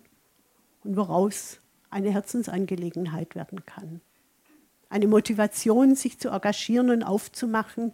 und 0.84 0.96
woraus 0.96 1.62
eine 1.90 2.12
Herzensangelegenheit 2.12 3.34
werden 3.34 3.66
kann. 3.66 4.02
Eine 4.88 5.08
Motivation, 5.08 5.96
sich 5.96 6.20
zu 6.20 6.30
engagieren 6.30 6.92
und 6.92 7.02
aufzumachen, 7.02 7.94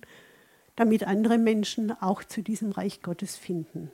damit 0.75 1.07
andere 1.07 1.37
Menschen 1.37 1.93
auch 2.01 2.21
zu 2.25 2.41
diesem 2.41 2.73
Reich 2.73 3.01
Gottes 3.01 3.37
finden. 3.37 3.91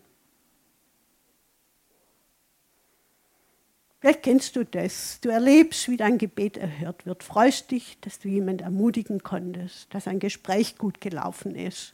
Vielleicht 4.00 4.24
kennst 4.24 4.56
du 4.56 4.66
das. 4.66 5.20
Du 5.22 5.30
erlebst, 5.30 5.90
wie 5.90 5.98
dein 5.98 6.18
Gebet 6.18 6.58
erhört 6.58 7.06
wird. 7.06 7.22
Freust 7.22 7.70
dich, 7.70 8.00
dass 8.02 8.18
du 8.18 8.30
jemanden 8.30 8.64
ermutigen 8.64 9.22
konntest, 9.22 9.94
dass 9.94 10.08
ein 10.08 10.18
Gespräch 10.18 10.80
gut 10.80 11.02
gelaufen 11.02 11.54
ist, 11.54 11.94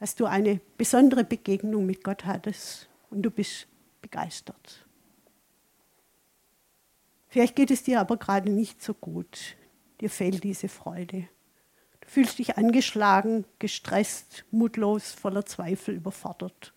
dass 0.00 0.14
du 0.14 0.24
eine 0.24 0.60
besondere 0.78 1.24
Begegnung 1.24 1.84
mit 1.84 2.02
Gott 2.02 2.24
hattest 2.24 2.88
und 3.10 3.20
du 3.20 3.30
bist 3.30 3.68
begeistert. 4.00 4.86
Vielleicht 7.28 7.54
geht 7.54 7.70
es 7.70 7.82
dir 7.82 8.00
aber 8.00 8.16
gerade 8.16 8.50
nicht 8.50 8.82
so 8.82 8.94
gut. 8.94 9.56
Dir 10.00 10.08
fehlt 10.08 10.42
diese 10.42 10.68
Freude. 10.68 11.28
Du 12.00 12.08
fühlst 12.08 12.38
dich 12.38 12.56
angeschlagen, 12.56 13.44
gestresst, 13.58 14.46
mutlos, 14.50 15.12
voller 15.12 15.44
Zweifel, 15.44 15.96
überfordert. 15.96 16.72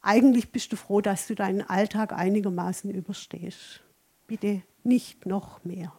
Eigentlich 0.00 0.50
bist 0.50 0.72
du 0.72 0.76
froh, 0.76 1.02
dass 1.02 1.26
du 1.26 1.34
deinen 1.34 1.62
Alltag 1.62 2.14
einigermaßen 2.14 2.90
überstehst. 2.90 3.82
Bitte 4.26 4.62
nicht 4.84 5.26
noch 5.26 5.62
mehr. 5.64 5.92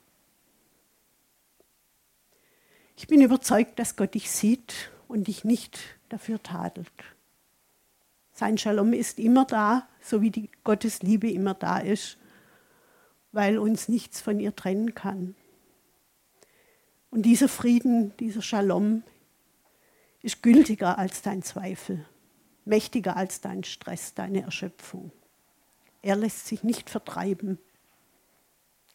Ich 2.98 3.06
bin 3.06 3.22
überzeugt, 3.22 3.78
dass 3.78 3.96
Gott 3.96 4.16
dich 4.16 4.32
sieht 4.32 4.92
und 5.08 5.28
dich 5.28 5.44
nicht 5.44 5.80
dafür 6.10 6.42
tadelt. 6.42 6.92
Sein 8.32 8.58
Shalom 8.58 8.94
ist 8.94 9.20
immer 9.20 9.46
da, 9.46 9.88
so 10.02 10.22
wie 10.22 10.32
die 10.32 10.50
Gottes 10.64 11.02
Liebe 11.02 11.30
immer 11.30 11.54
da 11.54 11.80
ist, 11.80 12.18
weil 13.32 13.58
uns 13.58 13.88
nichts 13.88 14.22
von 14.22 14.40
ihr 14.40 14.56
trennen 14.56 14.94
kann. 14.94 15.36
Und 17.10 17.24
dieser 17.24 17.48
Frieden, 17.48 18.16
dieser 18.18 18.42
Shalom 18.42 19.04
ist 20.22 20.44
gültiger 20.44 20.98
als 20.98 21.22
dein 21.22 21.44
Zweifel 21.44 22.06
mächtiger 22.66 23.16
als 23.16 23.42
dein 23.42 23.64
Stress, 23.64 24.14
deine 24.14 24.42
Erschöpfung. 24.42 25.12
Er 26.02 26.16
lässt 26.16 26.48
sich 26.48 26.64
nicht 26.64 26.90
vertreiben. 26.90 27.60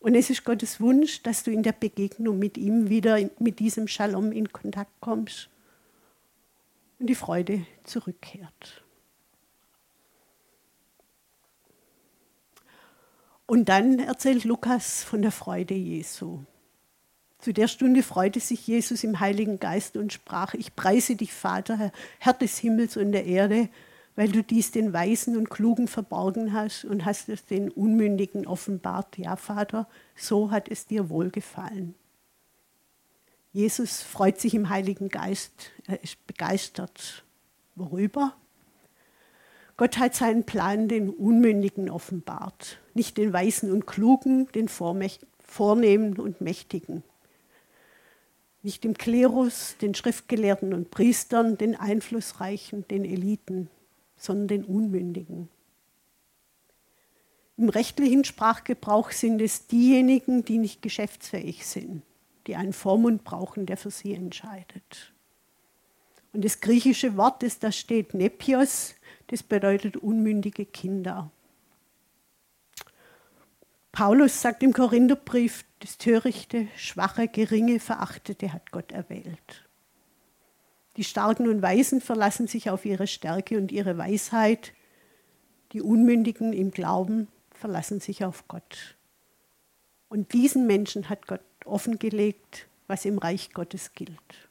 Und 0.00 0.14
es 0.14 0.30
ist 0.30 0.44
Gottes 0.44 0.80
Wunsch, 0.80 1.22
dass 1.22 1.42
du 1.42 1.50
in 1.50 1.62
der 1.62 1.72
Begegnung 1.72 2.38
mit 2.38 2.56
ihm 2.58 2.88
wieder 2.88 3.18
mit 3.38 3.58
diesem 3.58 3.88
Shalom 3.88 4.32
in 4.32 4.52
Kontakt 4.52 4.92
kommst 5.00 5.48
und 7.00 7.06
die 7.06 7.14
Freude 7.14 7.66
zurückkehrt. 7.82 8.84
Und 13.46 13.68
dann 13.68 13.98
erzählt 13.98 14.44
Lukas 14.44 15.02
von 15.02 15.22
der 15.22 15.32
Freude 15.32 15.74
Jesu. 15.74 16.44
Zu 17.40 17.52
der 17.52 17.66
Stunde 17.68 18.02
freute 18.02 18.38
sich 18.38 18.66
Jesus 18.66 19.02
im 19.02 19.18
Heiligen 19.18 19.58
Geist 19.58 19.96
und 19.96 20.12
sprach, 20.12 20.54
ich 20.54 20.76
preise 20.76 21.16
dich, 21.16 21.32
Vater, 21.32 21.90
Herr 22.18 22.34
des 22.34 22.58
Himmels 22.58 22.96
und 22.96 23.12
der 23.12 23.24
Erde, 23.24 23.70
weil 24.14 24.28
du 24.28 24.44
dies 24.44 24.70
den 24.70 24.92
Weisen 24.92 25.36
und 25.36 25.48
Klugen 25.48 25.88
verborgen 25.88 26.52
hast 26.52 26.84
und 26.84 27.06
hast 27.06 27.30
es 27.30 27.46
den 27.46 27.70
Unmündigen 27.70 28.46
offenbart. 28.46 29.16
Ja, 29.16 29.36
Vater, 29.36 29.88
so 30.14 30.50
hat 30.50 30.68
es 30.68 30.86
dir 30.86 31.08
wohlgefallen. 31.08 31.94
Jesus 33.52 34.02
freut 34.02 34.40
sich 34.40 34.54
im 34.54 34.68
Heiligen 34.68 35.08
Geist, 35.08 35.72
er 35.86 36.02
ist 36.02 36.24
begeistert. 36.26 37.24
Worüber? 37.74 38.34
Gott 39.76 39.98
hat 39.98 40.14
seinen 40.14 40.44
Plan 40.44 40.88
den 40.88 41.08
Unmündigen 41.08 41.90
offenbart, 41.90 42.78
nicht 42.94 43.16
den 43.16 43.32
Weisen 43.32 43.72
und 43.72 43.86
Klugen, 43.86 44.46
den 44.52 44.68
Vornehmen 44.68 46.18
und 46.18 46.40
Mächtigen 46.40 47.02
nicht 48.62 48.84
dem 48.84 48.94
Klerus, 48.94 49.76
den 49.80 49.94
Schriftgelehrten 49.94 50.74
und 50.74 50.90
Priestern, 50.90 51.56
den 51.56 51.76
Einflussreichen, 51.76 52.86
den 52.88 53.04
Eliten, 53.04 53.70
sondern 54.16 54.48
den 54.48 54.64
Unmündigen. 54.64 55.48
Im 57.56 57.68
rechtlichen 57.68 58.24
Sprachgebrauch 58.24 59.10
sind 59.10 59.40
es 59.40 59.66
diejenigen, 59.66 60.44
die 60.44 60.58
nicht 60.58 60.82
geschäftsfähig 60.82 61.66
sind, 61.66 62.02
die 62.46 62.56
einen 62.56 62.72
Vormund 62.72 63.24
brauchen, 63.24 63.66
der 63.66 63.76
für 63.76 63.90
sie 63.90 64.14
entscheidet. 64.14 65.12
Und 66.32 66.44
das 66.44 66.60
griechische 66.60 67.16
Wort, 67.16 67.42
das 67.42 67.58
da 67.58 67.72
steht, 67.72 68.14
Nepios, 68.14 68.94
das 69.28 69.42
bedeutet 69.42 69.96
unmündige 69.96 70.64
Kinder. 70.64 71.30
Paulus 73.92 74.40
sagt 74.40 74.62
im 74.62 74.72
Korintherbrief, 74.72 75.64
das 75.80 75.98
Törichte, 75.98 76.68
Schwache, 76.76 77.26
Geringe, 77.26 77.80
Verachtete 77.80 78.52
hat 78.52 78.70
Gott 78.70 78.92
erwählt. 78.92 79.68
Die 80.96 81.04
Starken 81.04 81.48
und 81.48 81.62
Weisen 81.62 82.00
verlassen 82.00 82.46
sich 82.46 82.70
auf 82.70 82.84
ihre 82.84 83.06
Stärke 83.06 83.56
und 83.56 83.72
ihre 83.72 83.96
Weisheit. 83.98 84.72
Die 85.72 85.80
Unmündigen 85.80 86.52
im 86.52 86.70
Glauben 86.70 87.28
verlassen 87.50 88.00
sich 88.00 88.24
auf 88.24 88.46
Gott. 88.48 88.96
Und 90.08 90.32
diesen 90.32 90.66
Menschen 90.66 91.08
hat 91.08 91.26
Gott 91.26 91.40
offengelegt, 91.70 92.68
was 92.86 93.04
im 93.04 93.18
Reich 93.18 93.52
Gottes 93.52 93.92
gilt. 93.94 94.48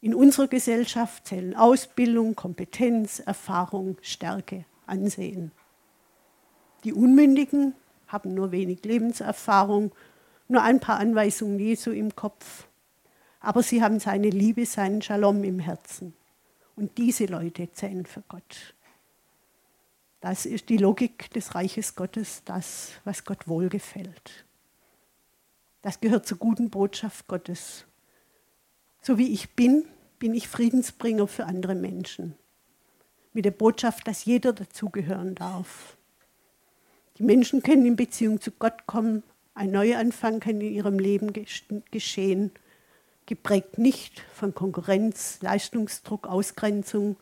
In 0.00 0.14
unserer 0.14 0.48
Gesellschaft 0.48 1.28
zählen 1.28 1.54
Ausbildung, 1.54 2.34
Kompetenz, 2.34 3.20
Erfahrung, 3.20 3.96
Stärke, 4.02 4.64
Ansehen. 4.86 5.52
Die 6.84 6.92
Unmündigen 6.92 7.74
haben 8.08 8.34
nur 8.34 8.50
wenig 8.50 8.84
Lebenserfahrung, 8.84 9.92
nur 10.48 10.62
ein 10.62 10.80
paar 10.80 10.98
Anweisungen 10.98 11.58
Jesu 11.58 11.92
im 11.92 12.16
Kopf. 12.16 12.66
Aber 13.40 13.62
sie 13.62 13.82
haben 13.82 14.00
seine 14.00 14.30
Liebe, 14.30 14.66
seinen 14.66 15.02
Shalom 15.02 15.44
im 15.44 15.60
Herzen. 15.60 16.14
Und 16.74 16.98
diese 16.98 17.26
Leute 17.26 17.70
zählen 17.72 18.04
für 18.04 18.22
Gott. 18.28 18.74
Das 20.20 20.46
ist 20.46 20.68
die 20.68 20.76
Logik 20.76 21.30
des 21.30 21.54
Reiches 21.54 21.94
Gottes, 21.94 22.42
das, 22.44 22.92
was 23.04 23.24
Gott 23.24 23.48
wohlgefällt. 23.48 24.44
Das 25.82 26.00
gehört 26.00 26.26
zur 26.26 26.38
guten 26.38 26.70
Botschaft 26.70 27.26
Gottes. 27.26 27.84
So 29.02 29.18
wie 29.18 29.32
ich 29.32 29.54
bin, 29.54 29.84
bin 30.18 30.32
ich 30.32 30.46
Friedensbringer 30.46 31.26
für 31.26 31.46
andere 31.46 31.74
Menschen. 31.74 32.36
Mit 33.32 33.44
der 33.44 33.50
Botschaft, 33.50 34.06
dass 34.06 34.24
jeder 34.24 34.52
dazugehören 34.52 35.34
darf. 35.34 35.96
Die 37.18 37.24
Menschen 37.24 37.62
können 37.62 37.84
in 37.84 37.96
Beziehung 37.96 38.40
zu 38.40 38.52
Gott 38.52 38.86
kommen, 38.86 39.22
ein 39.54 39.70
Neuanfang 39.70 40.40
kann 40.40 40.60
in 40.60 40.72
ihrem 40.72 40.98
Leben 40.98 41.32
geschehen, 41.90 42.52
geprägt 43.26 43.76
nicht 43.76 44.20
von 44.32 44.54
Konkurrenz, 44.54 45.40
Leistungsdruck, 45.42 46.26
Ausgrenzung, 46.26 47.16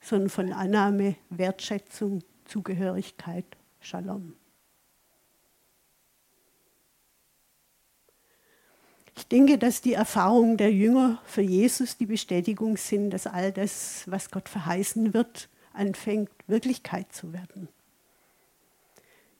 sondern 0.00 0.30
von 0.30 0.52
Annahme, 0.52 1.16
Wertschätzung, 1.30 2.22
Zugehörigkeit, 2.44 3.44
Shalom. 3.80 4.34
Ich 9.16 9.26
denke, 9.28 9.56
dass 9.56 9.80
die 9.80 9.94
Erfahrungen 9.94 10.58
der 10.58 10.70
Jünger 10.70 11.20
für 11.24 11.40
Jesus 11.40 11.96
die 11.96 12.06
Bestätigung 12.06 12.76
sind, 12.76 13.10
dass 13.10 13.26
all 13.26 13.50
das, 13.50 14.02
was 14.06 14.30
Gott 14.30 14.48
verheißen 14.48 15.14
wird, 15.14 15.48
anfängt, 15.72 16.30
Wirklichkeit 16.46 17.12
zu 17.12 17.32
werden. 17.32 17.68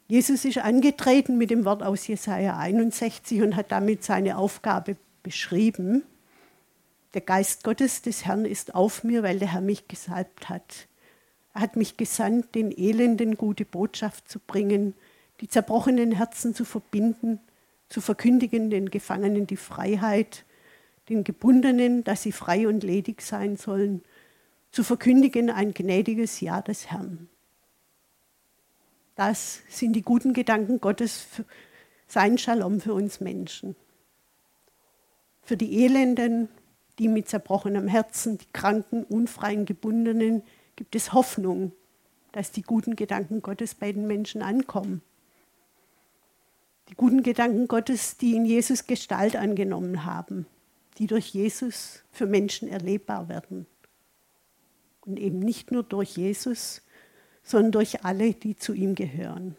Jesus 0.09 0.45
ist 0.45 0.59
angetreten 0.59 1.37
mit 1.37 1.51
dem 1.51 1.65
Wort 1.65 1.83
aus 1.83 2.07
Jesaja 2.07 2.57
61 2.57 3.43
und 3.43 3.57
hat 3.57 3.71
damit 3.71 4.03
seine 4.03 4.39
Aufgabe 4.39 4.97
beschrieben. 5.23 6.05
Der 7.13 7.21
Geist 7.21 7.65
Gottes 7.65 8.03
des 8.03 8.25
Herrn 8.25 8.45
ist 8.45 8.75
auf 8.75 9.05
mir, 9.05 9.23
weil 9.23 9.39
der 9.39 9.53
Herr 9.53 9.61
mich 9.61 9.89
gesalbt 9.89 10.49
hat. 10.49 10.87
Er 11.55 11.61
hat 11.63 11.77
mich 11.77 11.97
gesandt, 11.97 12.55
den 12.55 12.71
Elenden 12.71 13.37
gute 13.37 13.65
Botschaft 13.65 14.29
zu 14.29 14.39
bringen, 14.39 14.95
die 15.41 15.49
zerbrochenen 15.49 16.13
Herzen 16.13 16.55
zu 16.55 16.65
verbinden, 16.65 17.41
zu 17.89 18.01
verkündigen 18.01 18.71
den 18.71 18.91
Gefangenen 18.91 19.47
die 19.47 19.57
Freiheit, 19.57 20.45
den 21.09 21.25
Gebundenen, 21.25 22.05
dass 22.05 22.23
sie 22.23 22.33
frei 22.33 22.67
und 22.67 22.83
ledig 22.83 23.23
sein 23.23 23.57
sollen, 23.57 24.03
zu 24.73 24.83
verkündigen 24.83 25.51
ein 25.51 25.73
gnädiges 25.73 26.41
Ja 26.41 26.61
des 26.61 26.91
Herrn. 26.91 27.29
Das 29.15 29.63
sind 29.69 29.95
die 29.95 30.03
guten 30.03 30.35
Gedanken 30.35 30.81
Gottes, 30.81 31.27
sein 32.07 32.39
Shalom 32.39 32.81
für 32.81 32.93
uns 32.93 33.21
Menschen. 33.21 33.77
Für 35.43 35.57
die 35.57 35.85
Elenden, 35.85 36.49
die 36.99 37.09
mit 37.09 37.29
zerbrochenem 37.29 37.89
Herzen, 37.89 38.39
die 38.39 38.53
Kranken, 38.53 39.05
Unfreien, 39.05 39.65
Gebundenen, 39.65 40.43
gibt 40.77 40.95
es 40.95 41.13
Hoffnung, 41.13 41.73
dass 42.33 42.53
die 42.53 42.63
guten 42.63 42.97
Gedanken 42.97 43.41
Gottes 43.41 43.75
bei 43.75 43.93
den 43.93 44.07
Menschen 44.07 44.43
ankommen. 44.43 45.03
Die 46.89 46.95
guten 46.95 47.23
Gedanken 47.23 47.69
Gottes, 47.69 48.17
die 48.17 48.35
in 48.35 48.45
Jesus 48.45 48.87
Gestalt 48.87 49.37
angenommen 49.37 50.05
haben, 50.05 50.47
die 50.99 51.07
durch 51.07 51.29
Jesus 51.29 52.05
für 52.11 52.27
Menschen 52.27 52.69
erlebbar 52.69 53.29
werden. 53.29 53.67
Und 55.01 55.19
eben 55.19 55.39
nicht 55.39 55.73
nur 55.73 55.83
durch 55.83 56.17
Jesus, 56.17 56.83
sondern 57.43 57.73
durch 57.73 58.05
alle, 58.05 58.35
die 58.35 58.57
zu 58.57 58.73
ihm 58.73 58.95
gehören. 58.95 59.57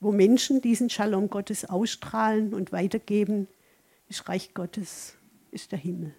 Wo 0.00 0.12
Menschen 0.12 0.60
diesen 0.60 0.90
Shalom 0.90 1.30
Gottes 1.30 1.64
ausstrahlen 1.64 2.52
und 2.52 2.72
weitergeben, 2.72 3.48
ist 4.08 4.28
Reich 4.28 4.54
Gottes, 4.54 5.14
ist 5.50 5.72
der 5.72 5.78
Himmel. 5.78 6.14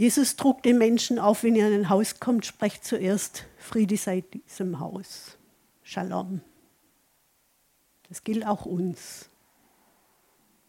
Jesus 0.00 0.36
trug 0.36 0.62
den 0.62 0.78
Menschen 0.78 1.18
auf, 1.18 1.42
wenn 1.42 1.54
ihr 1.54 1.68
in 1.68 1.74
ein 1.74 1.90
Haus 1.90 2.20
kommt, 2.20 2.46
sprecht 2.46 2.86
zuerst, 2.86 3.44
Friede 3.58 3.98
sei 3.98 4.22
diesem 4.22 4.80
Haus. 4.80 5.36
Shalom. 5.82 6.40
Das 8.08 8.24
gilt 8.24 8.46
auch 8.46 8.64
uns. 8.64 9.28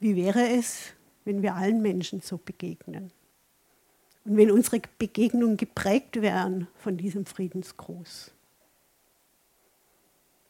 Wie 0.02 0.18
wäre 0.18 0.50
es, 0.50 0.88
wenn 1.24 1.42
wir 1.44 1.56
allen 1.56 1.82
Menschen 1.82 2.20
so 2.20 2.38
begegnen? 2.44 3.14
Und 4.26 4.36
wenn 4.36 4.52
unsere 4.52 4.82
Begegnungen 4.98 5.56
geprägt 5.56 6.22
wären 6.22 6.68
von 6.76 6.98
diesem 6.98 7.26
Friedensgruß? 7.26 8.32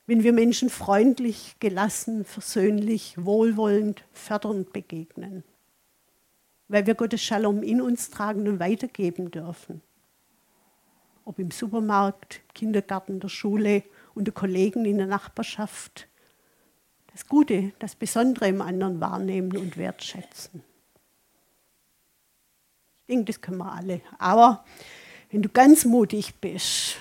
Wenn 0.08 0.24
wir 0.24 0.34
Menschen 0.34 0.72
freundlich, 0.72 1.56
gelassen, 1.60 2.26
versöhnlich, 2.26 3.13
wohlwollend, 3.24 4.04
fördernd 4.12 4.74
begegnen? 4.74 5.44
Weil 6.72 6.88
wir 6.88 6.96
Gottes 6.96 7.22
Shalom 7.22 7.64
in 7.64 7.82
uns 7.82 8.10
tragen 8.10 8.48
und 8.48 8.62
weitergeben 8.62 9.30
dürfen. 9.30 9.82
Ob 11.26 11.38
im 11.38 11.52
Supermarkt, 11.52 12.42
Kindergarten, 12.56 13.20
der 13.20 13.28
Schule, 13.28 13.84
unter 14.16 14.32
Kollegen 14.32 14.86
in 14.86 14.98
der 14.98 15.06
Nachbarschaft. 15.06 16.08
Das 17.12 17.28
Gute, 17.28 17.74
das 17.80 17.96
Besondere 17.96 18.48
im 18.48 18.62
anderen 18.62 19.02
wahrnehmen 19.02 19.56
und 19.58 19.76
wertschätzen. 19.76 20.64
Ich 23.02 23.08
denke, 23.08 23.26
das 23.26 23.42
können 23.42 23.58
wir 23.58 23.74
alle. 23.74 24.00
Aber 24.18 24.64
wenn 25.30 25.42
du 25.42 25.50
ganz 25.50 25.84
mutig 25.84 26.36
bist, 26.40 26.96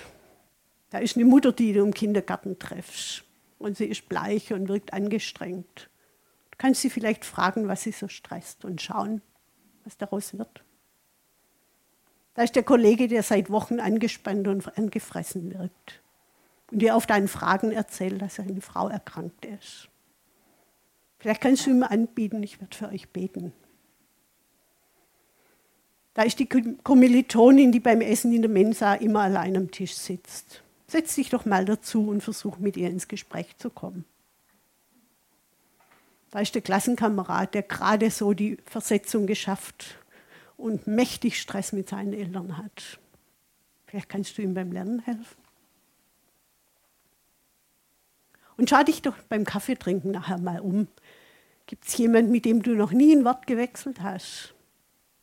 da 0.89 0.97
ist 0.97 1.15
eine 1.15 1.23
Mutter, 1.23 1.53
die 1.53 1.71
du 1.71 1.81
im 1.81 1.93
Kindergarten 1.93 2.59
triffst 2.59 3.23
und 3.57 3.77
sie 3.77 3.85
ist 3.85 4.09
bleich 4.09 4.51
und 4.51 4.67
wirkt 4.67 4.91
angestrengt. 4.91 5.89
Du 6.51 6.57
kannst 6.57 6.81
sie 6.81 6.89
vielleicht 6.89 7.23
fragen, 7.23 7.69
was 7.69 7.83
sie 7.83 7.93
so 7.93 8.09
stresst 8.09 8.65
und 8.65 8.81
schauen, 8.81 9.21
was 9.85 9.97
daraus 9.97 10.37
wird. 10.37 10.63
Da 12.33 12.43
ist 12.43 12.55
der 12.55 12.63
Kollege, 12.63 13.07
der 13.07 13.23
seit 13.23 13.49
Wochen 13.49 13.79
angespannt 13.79 14.47
und 14.47 14.77
angefressen 14.77 15.53
wirkt 15.53 16.01
und 16.71 16.81
dir 16.81 16.95
auf 16.95 17.05
deinen 17.05 17.27
Fragen 17.27 17.71
erzählt, 17.71 18.21
dass 18.21 18.35
seine 18.35 18.61
Frau 18.61 18.87
erkrankt 18.87 19.45
ist. 19.45 19.89
Vielleicht 21.19 21.41
kannst 21.41 21.65
du 21.65 21.71
ihm 21.71 21.83
anbieten, 21.83 22.41
ich 22.41 22.59
werde 22.59 22.75
für 22.75 22.89
euch 22.89 23.09
beten. 23.09 23.53
Da 26.13 26.23
ist 26.23 26.39
die 26.39 26.47
Kommilitonin, 26.47 27.71
die 27.71 27.79
beim 27.79 28.01
Essen 28.01 28.33
in 28.33 28.41
der 28.41 28.51
Mensa 28.51 28.95
immer 28.95 29.21
allein 29.21 29.55
am 29.55 29.71
Tisch 29.71 29.93
sitzt. 29.95 30.63
Setz 30.87 31.15
dich 31.15 31.29
doch 31.29 31.45
mal 31.45 31.63
dazu 31.63 32.09
und 32.09 32.21
versuch 32.21 32.57
mit 32.57 32.75
ihr 32.75 32.89
ins 32.89 33.07
Gespräch 33.07 33.55
zu 33.57 33.69
kommen. 33.69 34.03
Da 36.31 36.39
ist 36.39 36.55
der 36.55 36.61
Klassenkamerad, 36.61 37.53
der 37.53 37.63
gerade 37.63 38.09
so 38.09 38.33
die 38.33 38.57
Versetzung 38.65 39.27
geschafft 39.27 39.97
und 40.57 40.87
mächtig 40.87 41.39
Stress 41.39 41.73
mit 41.73 41.89
seinen 41.89 42.13
Eltern 42.13 42.57
hat. 42.57 42.99
Vielleicht 43.85 44.07
kannst 44.07 44.37
du 44.37 44.41
ihm 44.41 44.53
beim 44.53 44.71
Lernen 44.71 44.99
helfen. 44.99 45.41
Und 48.55 48.69
schau 48.69 48.83
dich 48.83 49.01
doch 49.01 49.17
beim 49.23 49.43
Kaffeetrinken 49.43 50.11
nachher 50.11 50.37
mal 50.37 50.61
um. 50.61 50.87
Gibt 51.67 51.85
es 51.85 51.97
jemanden, 51.97 52.31
mit 52.31 52.45
dem 52.45 52.63
du 52.63 52.75
noch 52.75 52.91
nie 52.91 53.13
ein 53.13 53.25
Wort 53.25 53.47
gewechselt 53.47 54.01
hast? 54.01 54.53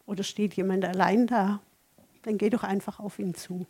Oder 0.07 0.25
steht 0.25 0.55
jemand 0.55 0.85
allein 0.85 1.27
da? 1.27 1.61
Dann 2.23 2.37
geh 2.37 2.51
doch 2.51 2.65
einfach 2.65 3.01
auf 3.01 3.19
ihn 3.19 3.35
zu. 3.35 3.67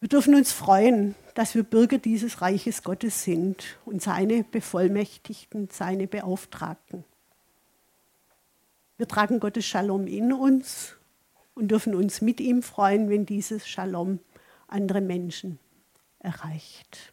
Wir 0.00 0.08
dürfen 0.08 0.36
uns 0.36 0.52
freuen, 0.52 1.16
dass 1.34 1.56
wir 1.56 1.64
Bürger 1.64 1.98
dieses 1.98 2.40
Reiches 2.40 2.84
Gottes 2.84 3.24
sind 3.24 3.78
und 3.84 4.00
seine 4.00 4.44
Bevollmächtigten, 4.44 5.68
seine 5.72 6.06
Beauftragten. 6.06 7.04
Wir 8.96 9.08
tragen 9.08 9.40
Gottes 9.40 9.64
Shalom 9.66 10.06
in 10.06 10.32
uns 10.32 10.96
und 11.54 11.68
dürfen 11.68 11.96
uns 11.96 12.20
mit 12.20 12.38
ihm 12.40 12.62
freuen, 12.62 13.10
wenn 13.10 13.26
dieses 13.26 13.68
Shalom 13.68 14.20
andere 14.68 15.00
Menschen 15.00 15.58
erreicht. 16.20 17.12